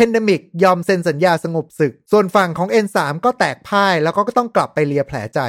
[0.00, 5.40] Pandemic ยอมเซ็นสัญญาสงบศึก ส่วนฝั่งของ N3 ก็แตกพ่ายแล้วก็ต้องกลับไปเลียแผลใจ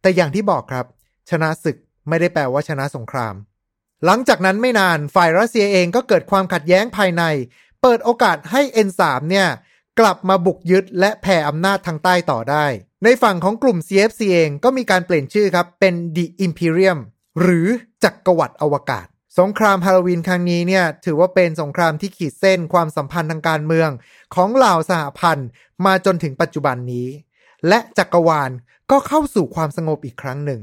[0.00, 0.86] แต่อย่างที่บอกครับ
[1.30, 1.76] ชนะศึก
[2.08, 3.34] ไม่ได้แปลว่าชนะสงคราม
[4.04, 7.22] หลังจากนั้นไม่นานฝ่ายรัสเซียเองก็เกิดความขัดแย้งภายใน
[7.82, 9.48] เปิดโอกาสให้ N3 เนี่ย
[10.00, 12.66] กลับมาบุกยึดและแผ่อำนาจทางใต้ต่อได้
[13.04, 16.98] ในฝั่งของกลุ่ม CFC เองก็มีการเปลี่ยนชื่อครับเป็น The Imperium
[17.40, 17.66] หรือ
[18.04, 19.06] จักรวรรดิอวกาศ
[19.38, 23.90] สงครามฮาโลวีนครั้งนี้เนี่ยถือว่าเป็นสงครามที่ขีดเส้นความสัมพันธ์ทางการเมือง
[24.34, 25.48] ของเหล่าสหพันธ์
[25.86, 27.08] มาจนถึงปัจจุบันนี้
[27.68, 28.50] และจักรวาล
[28.90, 30.60] ก็เข้าสู่ความสงบอีกครั้งหนึ่ง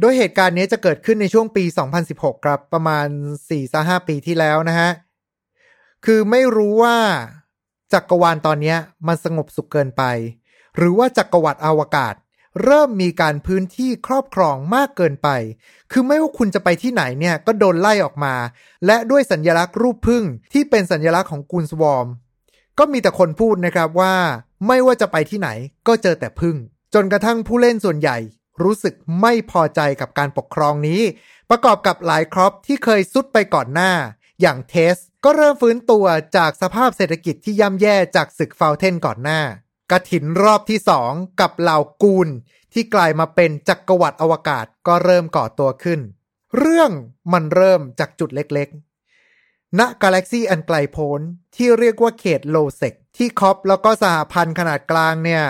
[0.00, 1.64] โดยเหตุการณ์นี้จะเกิดขึ้นในช่วงปี
[2.04, 3.06] 2016 ครับประมาณ
[3.58, 4.90] 4-5 ปีที่แล้วนะฮะ
[6.04, 6.96] คือไม่รู้ว่า
[7.92, 8.74] จักรวาลตอนนี้
[9.06, 10.02] มันสงบสุขเกินไป
[10.76, 12.14] หรือว่าจักรวรรดิอวกาศ
[12.62, 15.28] เริ่มมีการพื้นที่ครอบครองมากเกินไป
[15.92, 18.34] คือไม่ว่าคุณจะไปที่ไหนเนี่ยก็โดนไล่ออกมา
[18.86, 22.06] และด้วยสัญญลักษณ์รูปพึ่งที่เป็นสัญญลักษณ์ของกูนสวอม
[22.78, 24.16] ก็มีแต่คนพูดนะครับว่า
[24.66, 25.48] ไม่ว่าจะไปที่ไหน
[25.86, 26.56] ก็เจอแต่พึ่ง
[26.94, 28.18] จนกระทั่งผู้เล่นส่วนใหญ่
[28.62, 31.00] รู้สึกไม่พอใจกับการปกครองนี้
[31.50, 33.92] ประกอบกับหลายครอปที่เคยซุดไปก่อนหน้า
[34.40, 36.06] อย่างเทสก็เริ่มฟื้นตัว
[36.36, 39.40] จากสภาพเศรษฐกิจที่ย่ำแย่จากศึกฟาวเทนก่อนหน้า
[39.90, 42.28] กระถินรอบที่สองกับเหล่ากูล
[42.72, 46.00] ที่กลายมาเป็นจักรวรรดิอวกาศก็เริ่มก่อตัวขึ้น
[46.58, 46.90] เรื่อง
[47.32, 51.20] มันเริ่มจากจุดเล็กๆ ณกาแล็กซีอันไกลโพ้น
[51.56, 55.42] ที่เรียกว่าเขตโลเซกที่คอปแล้วก็สหพันธ์ขนาดกลางเนี่ย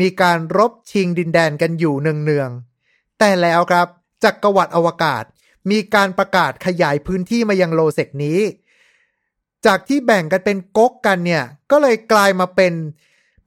[0.00, 3.86] มีการรบชิงดินแดนกันอยู่เนืองๆ แต่แล้วครับ
[4.24, 5.24] จักรวรรดิอวกาศ
[5.70, 8.40] มีการประกาศขยายพื้นที่มายังโลเซกนี้
[9.66, 12.72] จากที่แบ่งกันเป็นก๊กกันเนี่ย ก็เลยกลายมาเป็น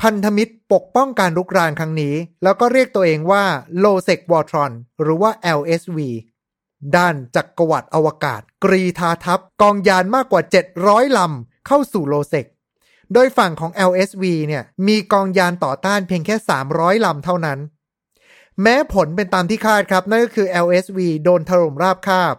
[0.01, 3.43] พันธมิตรปกป้องการรุกรานครั้งนี้ แล้วก็เรียกตัวเองว่า
[3.77, 5.97] Lowsec Voltron หรือว่า LSV
[6.95, 10.41] ด้านจักรวรรดิอวกาศ กรีธาทัพกองยานมากกว่า
[10.79, 12.45] 700 ลำเข้าสู่ lowsec
[13.13, 16.35] โดยฝั่งของ LSV เนี่ยมีกองยานต่อต้านเพียงแค่
[16.71, 17.59] 300 ลำเท่านั้น
[18.61, 22.35] แม้ผลเป็นตามที่คาดครับ นั่นก็คือ LSV โดนถล่มราบคาบ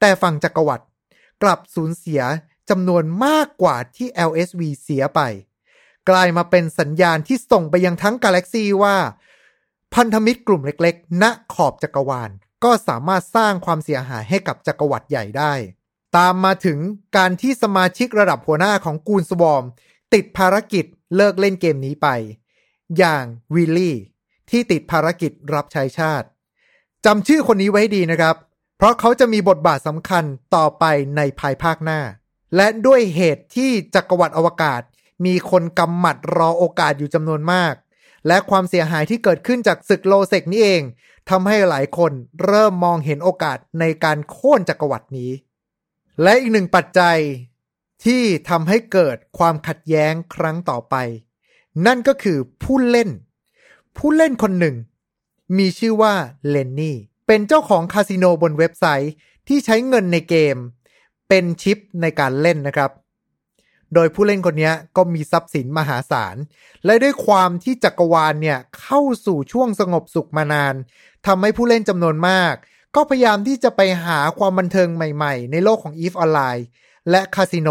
[0.00, 0.84] แต่ฝั่งจักรวรรดิ
[1.42, 2.22] กลับสูญเสีย
[2.70, 5.20] จำนวนมากกว่าที่ LSV เสียไป
[6.08, 8.96] กลายมาเป็นสัญญาณที่ส่งไปยังทั้งกาแล็กซีว่า
[9.94, 12.30] พันธมิตรกลุ่มเล็กๆ ณขอบจักรวาล
[12.64, 15.52] ก็สามารถสร้างความเสียหายให้กับจักรวรรดิใหญ่ได้
[16.16, 16.78] ตามมาถึง
[17.16, 19.62] การที่สมาชิกระดับหัวหน้าของกูนสวอม
[20.14, 20.84] ติดภารกิจ
[21.16, 22.08] เลิกเล่นเกมนี้ไป
[22.98, 23.96] อย่างวิลลี่
[24.50, 26.26] ที่ติดภารกิจรับใช้ชาติ
[27.04, 28.36] จำชื่อคนนี้ไว้ดีนะครับ
[28.76, 30.84] เพราะเขาจะมีบทบาทสำคัญต่อไป
[31.16, 32.00] ในภายภาคหน้า
[32.56, 34.82] และด้วยเหตุที่จักรวรรดิอวกาศ
[35.24, 37.74] มีคนกำหมัดรอโอกาสอยู่จำนวนมาก
[38.26, 40.82] และความเสียหายที่เกิดขึ้นจากศึกโลเซกนี้เอง
[41.30, 42.12] ทำให้หลายคน
[42.44, 45.30] เริ่มมองเห็นโอกาสในการโค่นจักรวรรดินี้
[46.22, 47.18] และอีกหนึ่งปัจจัย
[48.04, 50.94] ที่ทำให้เกิดความขัดแย้งครั้งต่อไป
[51.86, 53.10] นั่นก็คือผู้เล่น
[53.96, 54.76] ผู้เล่นคนหนึ่ง
[55.58, 56.14] มีชื่อว่า
[56.48, 59.12] เลนนี่ เป็นเจ้าของคาสิโนบนเว็บไซต์
[59.48, 60.56] ที่ใช้เงินในเกม
[61.28, 62.90] เป็นชิปในการเล่นนะครับ
[63.94, 66.36] โดยผู้เล่นคนนี้ก็มีทรัพย์สินมหาศาล
[66.84, 70.74] และด้วยความที่จักรวาลเนี่ยเข้าสู่ช่วงสงบสุขมานาน
[71.26, 72.54] ทำให้ผู้เล่นจำนวนมาก
[72.94, 76.62] ก็พยายามที่จะไปหาความบันเทิงใหม่ๆ ในโลกของ EVE Online
[77.10, 77.68] และคาสิโน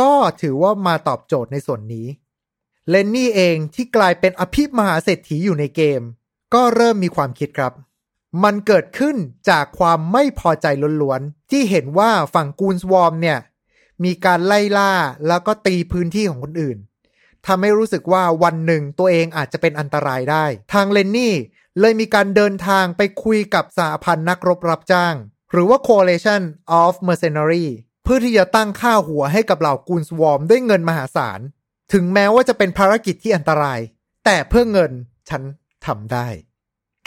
[0.00, 2.06] ก็ถือว่ามาตอบโจทย์ในส่วนนี้
[2.88, 6.02] เลนนี่เองที่กลายเป็นอภิมหาเศรษฐีอยู่ในเกม
[6.54, 7.72] ก็เริ่มมีความคิดครับ
[8.44, 9.16] มันเกิดขึ้น
[9.50, 10.66] จากความไม่พอใจ
[11.02, 13.38] ล้วนๆ ที่เห็นว่าฝั่งกูนสวอมเนี่ย
[14.04, 14.92] มีการไล่ล่า
[15.28, 16.78] แล้วก็ตีพื้นที่ของคนอื่น
[17.46, 21.34] ทำให้รู้สึกว่าวันหนึ่งตัวเองอาจจะเป็นอันตรายได้ ทางเลนนี่
[21.80, 25.14] เลยมีการเดินทางไปคุยกับสหพันธ์นักรบรับจ้าง
[25.52, 26.42] หรือว่า Coalition
[26.80, 27.66] of Mercenary
[28.04, 31.40] เพื่อที่จะตั้งค่าหัวให้กับเหล่ากูนสวอมด้วยเงินมหาศาล
[31.92, 33.80] ถึงแม้ว่าจะเป็นภารกิจที่อันตราย
[34.24, 34.92] แต่เพื่อเงิน
[35.28, 35.42] ฉัน
[35.86, 36.28] ทำได้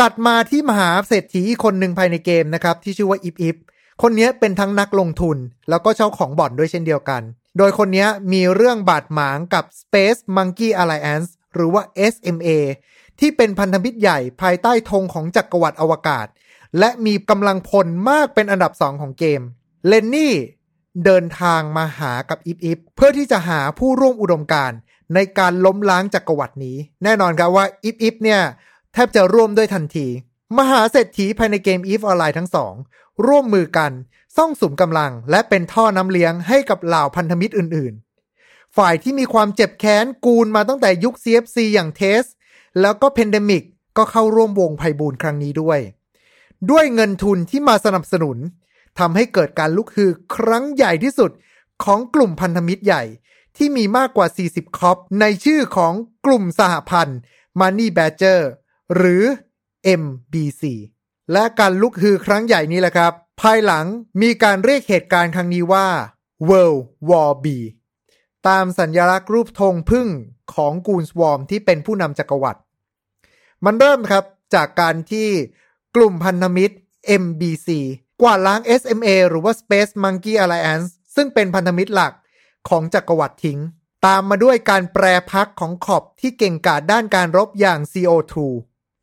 [0.01, 3.57] ตัดมาที่มหาเศรษฐีคนหนึ่งภายในเกมนะครับ ที่ชื่อว่าอิฟอิฟ
[4.01, 5.37] คนนี้เป็นทั้งนักลงทุน
[5.69, 7.21] แล้วก็เจ้าของบ่อนด้วยเช่นเดียวกัน
[7.57, 12.49] โดยคนนี้มีเรื่องบาดหมางกับ Space Monkey Alliance หรือว่า SMA
[13.19, 16.27] ที่เป็นพันธมิตรใหญ่ภายใต้ธงของจักรวรรดิอวกาศ
[16.79, 19.41] และมีกำลังพลมากเป็นอันดับสองของเกม
[19.87, 20.35] เลนนี่
[21.05, 24.77] เดินทางมาหากับอิฟอิฟเพื่อที่จะหาผู้ร่วมอุดมการณ์
[25.13, 28.41] ในการล้มล้างจักรวรรดินี้ แน่นอนครับว่าอิฟอิฟเนี่ย
[28.93, 30.07] แทบจะร่วมด้วยทันที
[30.57, 32.73] มหาเศรษฐีภายในเกม EVE Online ทั้งสอง
[33.27, 33.91] ร่วมมือกัน
[34.37, 37.93] ซ่องสุมกำลัง และเป็นท่อน้ำเลี้ยงให้กับเหล่าพันธมิตรอื่น
[38.35, 42.23] ๆ ฝ่ายที่มีความเจ็บแค้นกูนมาตั้งแต่ยุค CFC อย่าง TEST
[42.81, 43.63] แล้วก็ Pandemic
[43.97, 45.79] ก็เข้าร่วมวงไพบูลย์ครั้งนี้ด้วย
[46.71, 48.37] ด้วยเงินทุนที่มาสนับสนุน
[48.99, 51.31] ทำให้เกิดการลุกฮือครั้งใหญ่ที่สุด
[51.83, 53.03] ของกลุ่มพันธมิตรใหญ่
[53.57, 55.93] ที่มีมากกว่า 40 คอปในชื่อของ
[56.25, 57.19] กลุ่มสหพันธ์
[57.59, 58.41] Money Badger
[58.95, 59.23] หรือ
[60.01, 60.63] MBC
[61.33, 63.85] และการลุกฮือครั้งใหญ่นี้แหละครับ ภายหลัง
[64.21, 65.87] มีการเรียกเหตุการณ์ครั้งนี้ว่า
[66.49, 67.45] World War B
[68.47, 70.07] ตามสัญญลักษณ์รูปธงพึ่ง
[70.53, 72.59] ของกูนสวอมที่เป็นผู้นำจักรวรรดิ
[73.65, 74.23] มันเริ่มครับ
[74.55, 75.27] จากการที่
[75.95, 76.75] กลุ่มพันธมิตร
[77.23, 77.67] MBC
[78.21, 82.13] กวาดล้าง SMA หรือว่า Space Monkey Alliance ซึ่งเป็นพันธมิตรหลัก
[82.69, 83.59] ของจักรวรรดิทิ้ง
[84.05, 88.35] ตามมาด้วยการแปรพักของขอบที่เก่งกาจด้านการรบอย่าง CO2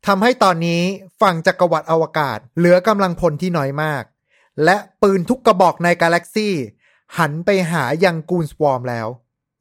[0.07, 0.81] ทำให้ตอนนี้
[1.21, 4.03] ฝั่งจักรวรรดิอวกาศ เหลือกำลังพลที่น้อยมาก
[4.63, 6.53] และปืนทุกกระบอกในกาแล็กซี่
[7.17, 9.07] หันไปหายังกูนสวอมแล้ว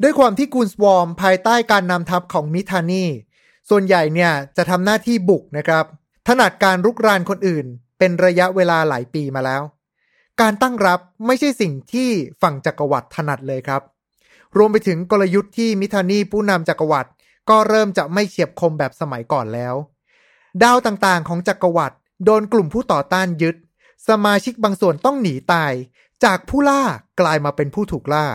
[0.02, 3.05] ด้วยความที่กูนสวอมภายใต้การนำทัพของมิทานี
[3.70, 5.85] ส่วนใหญ่เนี่ยจะทำหน้าที่บุกนะครับ
[6.28, 7.66] ถนัดการรุกรานคนอื่น
[7.98, 9.62] เป็นระยะเวลาหลายปีมาแล้ว
[10.40, 12.11] การตั้งรับไม่ใช่สิ่งที่
[12.42, 13.83] ฝั่งจักรวรรดิถนัดเลยครับ
[14.57, 17.11] รวมไปถึงกลยุทธ์ที่มิทานีผู้นำจักรวรรดิ
[17.50, 19.74] ก็เริ่มจะไม่เฉียบคมแบบสมัยก่อนแล้ว
[20.62, 23.56] ดาวต่างๆ ของจักรวรรดิโดนกลุ่มผู้ต่อต้านยึด
[24.08, 25.72] สมาชิกบางส่วนต้องหนีตาย
[26.24, 26.82] จากผู้ล่า
[27.20, 28.26] กลายมาเป็นผู้ถูกล่า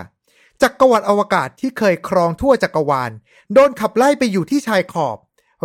[0.61, 3.11] จักรวรรดิอวกาศที่เคยครองทั่วจักรวาล
[3.53, 5.17] โดนขับไล่ไปอยู่ที่ชายขอบ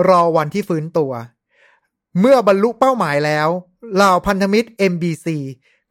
[0.08, 1.12] รอวันที่ฟื้นตัว
[2.20, 3.48] เมื่อบรรลุเป้าหมายแล้ว
[3.94, 5.26] เหล่าพันธมิตร MBC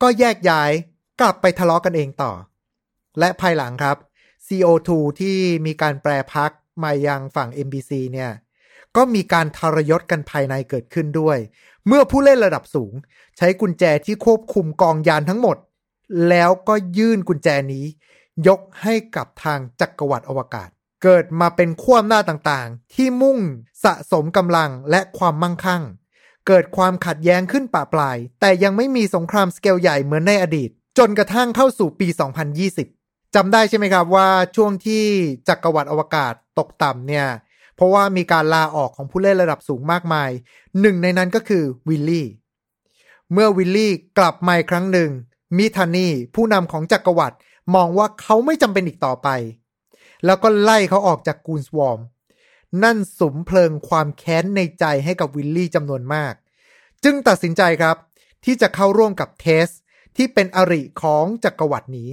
[0.02, 0.72] ก็แยกย้าย
[1.20, 2.32] กลับไปทะเลาะกกันเองต่อ
[3.20, 3.98] และภายหลังครับ
[4.48, 6.52] CO2 ที่มีการแปรพัก
[6.84, 8.32] มายังฝั่ง MBC เนี่ย
[8.98, 11.38] ก็มีการทารยศกันภายในเกิดขึ้นด้วย
[11.88, 12.94] เมื่อผู้เล่นระดับสูง
[13.38, 15.58] ใช้กุญแจที่ควบคุมกองยานทั้งหมด
[16.30, 17.86] แล้วก็ยื่นกุญแจนี้
[18.48, 20.70] ยกให้กับทางจักรวรรดิอวกาศ
[21.04, 23.38] เกิดมาเป็นขั้วอำนาจต่างๆ ที่มุ่ง
[23.84, 25.84] สะสมกำลังและความมั่งคั่ง
[26.48, 32.08] เกิดความขัดแย้งขึ้นป่าปลาย แต่ยังไม่มีสงครามสเกลใหญ่เหมือนในอดีต จนกระทั่งเข้าสู่ปี
[32.72, 35.04] 2020จำได้ใช่ไหมครับว่าช่วงที่
[35.48, 37.28] จักรวรรดิอวกาศตกต่ำเนี่ย
[37.82, 40.30] เพราะว่ามีการลาออกของผู้เล่นระดับสูงมากมาย
[40.82, 42.28] หนึ่งในนั้นก็คือวิลลี่
[43.32, 45.10] เมื่อวิลลี่กลับมาครั้งหนึ่ง
[45.58, 47.38] มิทานีผู้นำของจักรวรรดิ
[47.76, 49.28] มองว่าเขาไม่จำเป็นอีกต่อไป
[50.26, 52.00] แล้วก็ไล่เขาออกจากกูนสวอม
[52.84, 56.34] นั่นสมเพลิงความแค้นในใจให้กับวิลลี่จำนวนมาก
[57.04, 57.98] จึงตัดสินใจครับ
[58.46, 59.68] ที่จะเข้าร่วมกับเทส
[60.18, 62.10] ที่เป็นอริของจักรวรรดินี้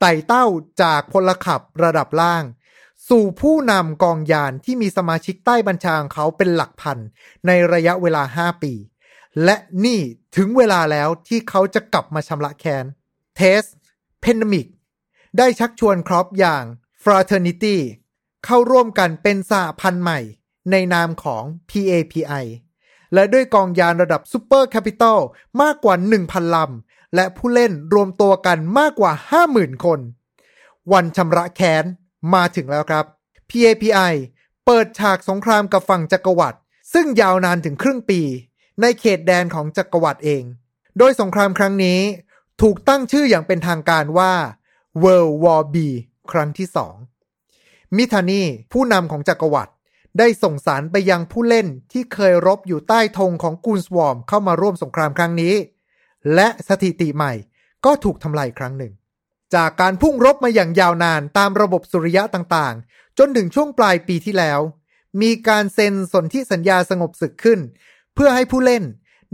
[0.00, 0.46] ไต่เต้า
[0.82, 2.44] จากพลขับระดับล่าง
[3.08, 6.98] สู่ผู้นำกองยานที่มีสมาชิกใต้บัญชาของเขาเป็นหลักพัน
[7.46, 8.72] ในระยะเวลา5ปี
[9.44, 10.00] และนี่
[10.36, 12.84] ถึงเวลาแล้วที่เขาจะกลับมาชำระแค้น
[13.36, 13.62] TEST
[14.20, 14.66] Pandemic
[15.38, 16.64] ได้ชักชวน corp อย่าง
[17.02, 17.76] Fraternity
[18.44, 20.20] เข้าร่วมกันเป็นสหพันธ์ใหม่
[20.70, 22.44] ในนามของ PAPI
[23.14, 25.18] และด้วยกองยานระดับ supercapital
[25.62, 25.94] มากกว่า
[26.26, 29.12] 1,000 ลำ และผู้เล่นรวมตัวกันมากกว่า
[29.48, 30.00] 50,000 คน
[30.92, 31.84] วันชำระแค้น
[32.34, 33.04] มาถึงแล้วครับ
[33.50, 34.14] PAPI
[34.64, 36.58] เปิดฉากสงครามกับฝั่งจักรวรรดิ
[36.92, 38.20] ซึ่งยาวนานถึงครึ่งปี
[38.80, 40.42] ในเขตแดนของจักรวรรดิเอง
[40.98, 42.00] โดยสงครามครั้งนี้
[42.62, 44.32] ถูกตั้งชื่ออย่างเป็นทางการว่า
[45.02, 45.76] World War B
[46.32, 46.94] ครั้งที่สอง
[47.96, 49.72] มิทานีผู้นำของจักรวรรดิ
[50.18, 55.54] ได้ส่งสารไปยังผู้เล่นที่เคยรบอยู่ใต้ธงของกูนสวอมเข้ามาร่วมสงครามครั้งนี้
[56.34, 57.32] และสถิติใหม่
[57.84, 58.92] ก็ถูกทำลายครั้งหนึ่ง
[59.54, 64.60] จากการพุ่งรบมาอย่างยาวนานตามระบบสุริยะต่างๆ จนถึงช่วงปลายปีที่แล้ว
[65.22, 67.60] มีการเซ็นสนธิสัญญาสงบศึกขึ้น
[68.14, 68.84] เพื่อให้ผู้เล่น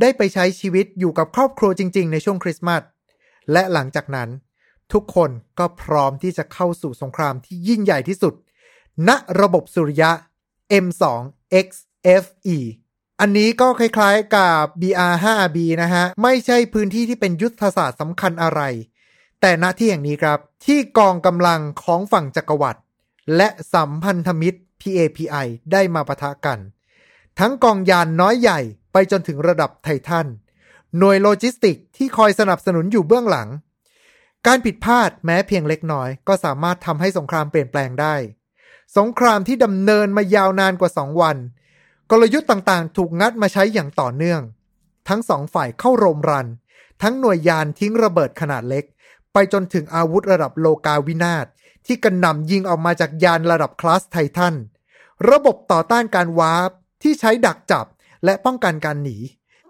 [0.01, 2.83] ได้ไปใช้ชีวิตอยู่กับครอบครัวจริง ๆ ในช่วงคริสต์มาส
[3.53, 4.29] และหลังจากนั้น
[4.92, 8.35] ทุกคนก็พร้อมที่จะเข้าสู่สงครามที่ยิ่งใหญ่ที่สุด
[9.09, 10.11] ณระบบสุริยะ
[10.85, 11.05] M2
[11.66, 12.59] XFE
[13.20, 18.61] อันนี้ก็คล้ายๆกับ BR5B นะฮะ ไม่ใช่พื้นที่ที่เป็นยุทธศาสตร์สำคัญอะไร
[19.44, 22.81] แต่ณที่แห่งนี้ครับ ที่กองกำลังของฝั่งจักรวรรดิ
[23.37, 26.59] และสัมพันธมิตร PAPI ได้มาปะทะกัน
[27.38, 28.61] ทั้งกองยานน้อยใหญ่
[28.92, 30.26] ไปจนถึงระดับไททัน
[30.98, 33.48] หน่วยโลจิสติกที่คอยสนับสนุนอยู่เบื้องหลัง
[34.46, 38.14] การผิดพลาดแม้เพียงเล็กน้อย ก็สามารถทำให้สงครามเปลี่ยนแปลงได้
[38.96, 41.37] สงครามที่ดำเนินมายาวนานกว่า2วัน
[42.11, 44.40] กลยุทธ์ต่างๆ ถูกงัดมาใช้อย่างต่อเนื่อง
[45.09, 46.48] ทั้งสองฝ่ายเข้าโรมรัน
[47.02, 48.85] ทั้งหน่วยยานทิ้งระเบิดขนาดเล็ก
[49.33, 51.47] ไปจนถึงอาวุธระดับโลกาวินาศ
[51.87, 54.55] ที่กระหน่ำยิงออกมาจากยานระดับคลาสไททัน
[55.31, 56.70] ระบบต่อต้านการ warp
[57.03, 57.87] ที่ใช้ดักจับ
[58.25, 59.16] และป้องกันการหนี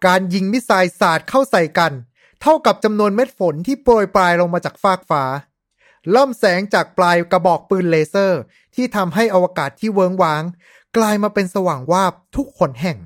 [0.07, 1.93] การยิง missile สาดเข้าใส่กัน
[2.43, 5.25] เท่ากับจำนวนเม็ดฝนที่โปรยปรายลงมาจากฟากฟ้า
[6.15, 8.41] ลำแสงจากปลายกระบอกปืนเลเซอร์
[8.75, 10.43] ที่ทำให้อวกาศที่เวิ้งว้าง
[10.97, 12.99] กลายมาเป็นสว่างวาบทุกคนแห่ง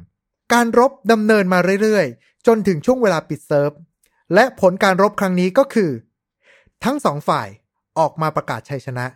[0.53, 3.71] การรบดำเนินมาเรื่อยๆ จนถึงช่วงเวลาปิดเซิร์ฟ
[4.35, 5.91] และผลการรบครั้งนี้ก็คือ
[6.85, 7.49] ทั้งสองฝ่าย
[7.99, 9.07] ออกมาประกาศชัยชนะ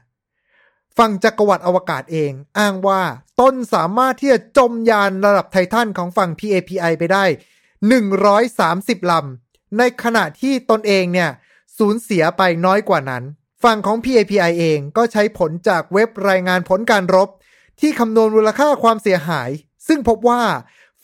[0.99, 3.03] ฝั่งจักรวรรดิอวกาศเองอ้างว่า
[3.41, 7.25] ตนสามารถที่จะจมยานระดับไททันของฝั่ง PAPI ไปได้
[8.13, 11.31] 130 ลำ ในขณะที่ตนเองเนี่ย
[11.79, 13.23] สูญเสียไปน้อยกว่านั้น
[13.65, 17.29] ฝั่งของ PAPI เองก็ใช้ผลจากเว็บรายงานผลการรบ
[17.81, 19.51] ที่คำนวณมูลค่าความเสียหาย
[19.87, 20.43] ซึ่งพบว่า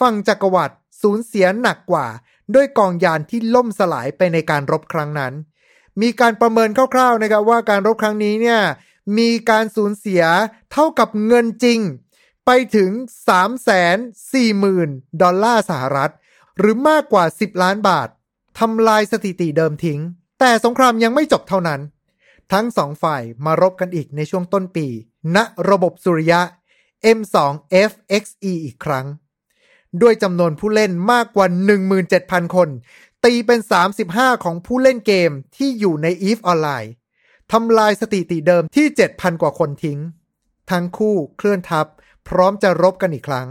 [0.01, 2.07] ฝั่งจักรวรรดิสูญเสียหนักกว่า
[2.55, 5.33] ด้วยกองยานที่ล่มสลายไปในการรบครั้งนั้น
[6.03, 8.61] มีการประเมินคร่าวๆนะครับว่าการรบครั้งนี้เนี่ย
[9.19, 10.23] มีการสูญเสีย
[10.73, 11.81] เท่ากับเงินจริง
[12.47, 12.91] ไปถึง
[14.47, 16.13] 340,000 ดอลลาร์สหรัฐ
[16.59, 18.09] หรือมากกว่า 10 ล้านบาท
[18.59, 20.01] ทำลายสถิติเดิมทิ้ง
[20.41, 21.81] แต่สงครามยังไม่จบเท่านั้น
[22.53, 24.87] ทั้งสองฝ่ายมารบกันอีกในช่วงต้นปี
[25.37, 25.39] ณ
[25.71, 26.41] ระบบสุริยะ
[27.19, 29.07] M2FXE อีกครั้ง
[30.03, 31.47] ด้วยจำนวนผู้เล่นมากกว่า
[32.01, 32.69] 17,000 คน
[33.25, 33.61] ตีเป็น
[34.03, 36.89] 35 ของผู้เล่นเกมที่อยู่ใน EVE Online
[37.53, 39.99] ทำลายสถิติเดิมที่ 7,000 กว่าคนทิ้ง
[40.71, 41.87] ทั้งคู่เคลื่อนทัพ
[42.29, 43.49] พร้อมจะรบกันอีกครั้ง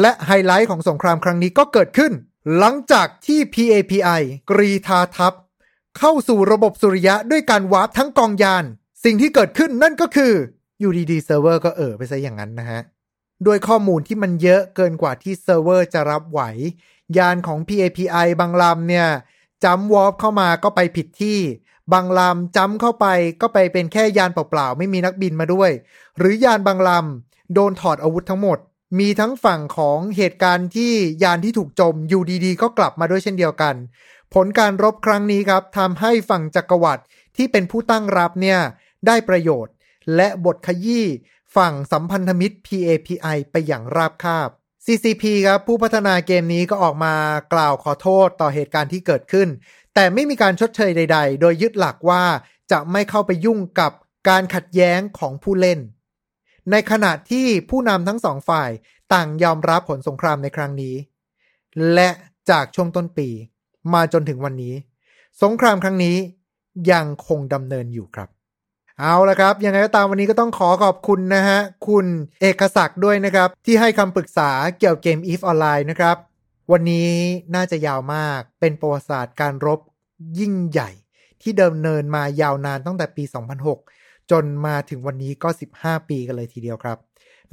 [0.00, 2.12] และไฮไลท์ของสงครามครั้งนี้ก็เกิดขึ้น
[2.58, 5.32] หลังจากที่ PAPI กรีธาทัพ
[5.98, 8.64] เข้าสู่ระบบสุริยะด้วยการ warp ทั้งกองยาน
[9.04, 10.32] สิ่งที่เกิดขึ้นนั่นก็คือ
[10.80, 12.80] อยู่ดีๆเซิร์ฟเวอร์ก็เออไปซะอย่างนั้นนะฮะ
[13.46, 16.40] ด้วยข้อมูลที่มันเยอะเกินกว่าที่เซิร์ฟเวอร์จะรับไหว
[17.18, 19.08] ยานของ PAPI บางลำเนี่ย
[19.64, 21.38] jump warp เข้ามาก็ไปผิดที่
[21.92, 23.06] บางลำจ้ำเข้าไป
[23.40, 25.70] ก็ไปเป็นแค่ยานเปล่าๆ ไม่มีนักบินมาด้วย
[26.18, 28.58] หรือยานบางลำโดนถอดอาวุธทั้งหมด
[28.98, 30.92] มีทั้งฝั่งของเหตุการณ์ที่
[31.22, 33.74] ยานที่ถูกจมอยู่ดีๆ ก็กลับมาด้วยเช่นเดียวกัน
[34.34, 37.02] ผลการรบครั้งนี้ครับทำให้ฝั่งจักรวรรดิ
[37.36, 38.58] ที่เป็นผู้ตั้งรับเนี่ย
[39.06, 39.74] ได้ประโยชน์
[40.16, 41.06] และบทขยี้
[41.56, 44.50] ฝั่งสัมพันธมิตร PAPI ไปอย่างราบคาบ
[44.84, 47.14] CCP ครับผู้พัฒนาเกมนี้ก็ออกมา
[47.52, 49.48] กล่าวขอโทษต่อเหตุการณ์ที่เกิดขึ้น
[49.94, 52.24] แต่ไม่มีการชดเชยใด ๆ โดยยึดหลักว่า
[52.70, 53.92] จะไม่เข้าไปยุ่งกับ
[54.28, 55.78] การขัดแย้งของผู้เล่น
[56.70, 58.70] ในขณะที่ผู้นำทั้งสองฝ่าย
[59.12, 60.94] ต่างยอมรับผลสงครามในครั้งนี้
[61.94, 62.08] และ
[62.50, 63.28] จากช่วงต้นปี
[63.94, 64.74] มาจนถึงวันนี้
[65.42, 66.16] สงครามครั้งนี้
[66.92, 68.28] ยังคงดำเนินอยู่ครับ
[69.02, 71.58] เอาละครับ ยังไงก็ตามวันนี้ก็ต้องขอขอบคุณนะฮะ
[71.88, 72.06] คุณ
[72.40, 76.16] เอกศักดิ์ด้วยนะครับ ที่ให้คำปรึกษาเกี่ยวเกม EVE Online นะครับ
[76.72, 77.10] วันนี้
[77.54, 79.80] น่าจะยาวมากเป็นประวัติศาสตร์การรบ
[80.38, 80.90] ยิ่งใหญ่
[81.42, 83.24] ที่เดิมเนินมายาวนานตั้งแต่ปี
[83.76, 85.48] 2006 จนมาถึงวันนี้ก็
[85.80, 86.98] 15 ปีกันเลยทีเดียวครับ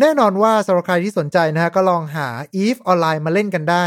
[0.02, 2.28] แน่นอนว่าสำหรับใครที่สนใจนะฮะก็ลองหา
[2.62, 3.86] EVE Online มาเล่นกันได้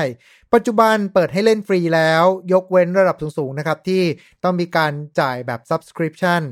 [0.54, 4.02] ปัจจุบันเปิดให้เล่นฟรีแล้ว ยกเว้นระดับสูงๆนะครับ ที่
[4.44, 6.42] ต้องมีการจ่ายแบบ subscription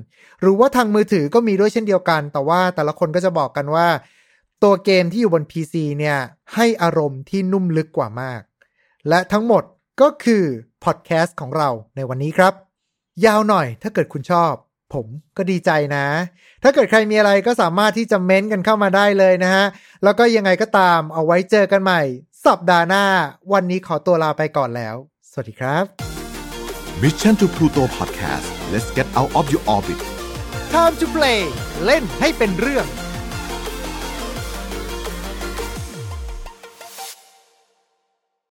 [0.40, 3.88] หรือว่าทางมือถือก็มีด้วยเช่นเดียวกัน แต่ว่าแต่ละคนก็จะบอกกันว่า
[4.62, 6.18] ตัวเกมที่อยู่บน PC เนี่ย
[6.54, 8.42] ให้อารมณ์ที่นุ่มลึกกว่ามาก
[9.08, 9.62] และทั้งหมด
[10.00, 10.44] ก็คือ
[10.84, 12.52] พอดแคสต์ของเราในวันนี้ครับ
[13.24, 14.52] ยาวหน่อยถ้าเกิดคุณชอบ
[14.94, 16.06] ผมก็ดีใจนะ
[16.62, 19.64] ถ้าเกิดใครมีอะไรก็สามารถที่จะเม้นกันเข้ามาได้เลยนะฮะ
[20.04, 22.02] แล้วก็ยังไงก็ตามเอาไว้เจอกันใหม่
[22.46, 23.04] สัปดาห์หน้า
[23.52, 24.96] วันนี้ขอตัวลาไปก่อนแล้ว
[25.30, 25.84] สวัสดีครับ
[27.02, 30.00] Mission to Pluto Podcast let's get out of your orbit
[30.74, 31.40] Time to play
[31.84, 32.86] เล่นให้เป็นเรื่อง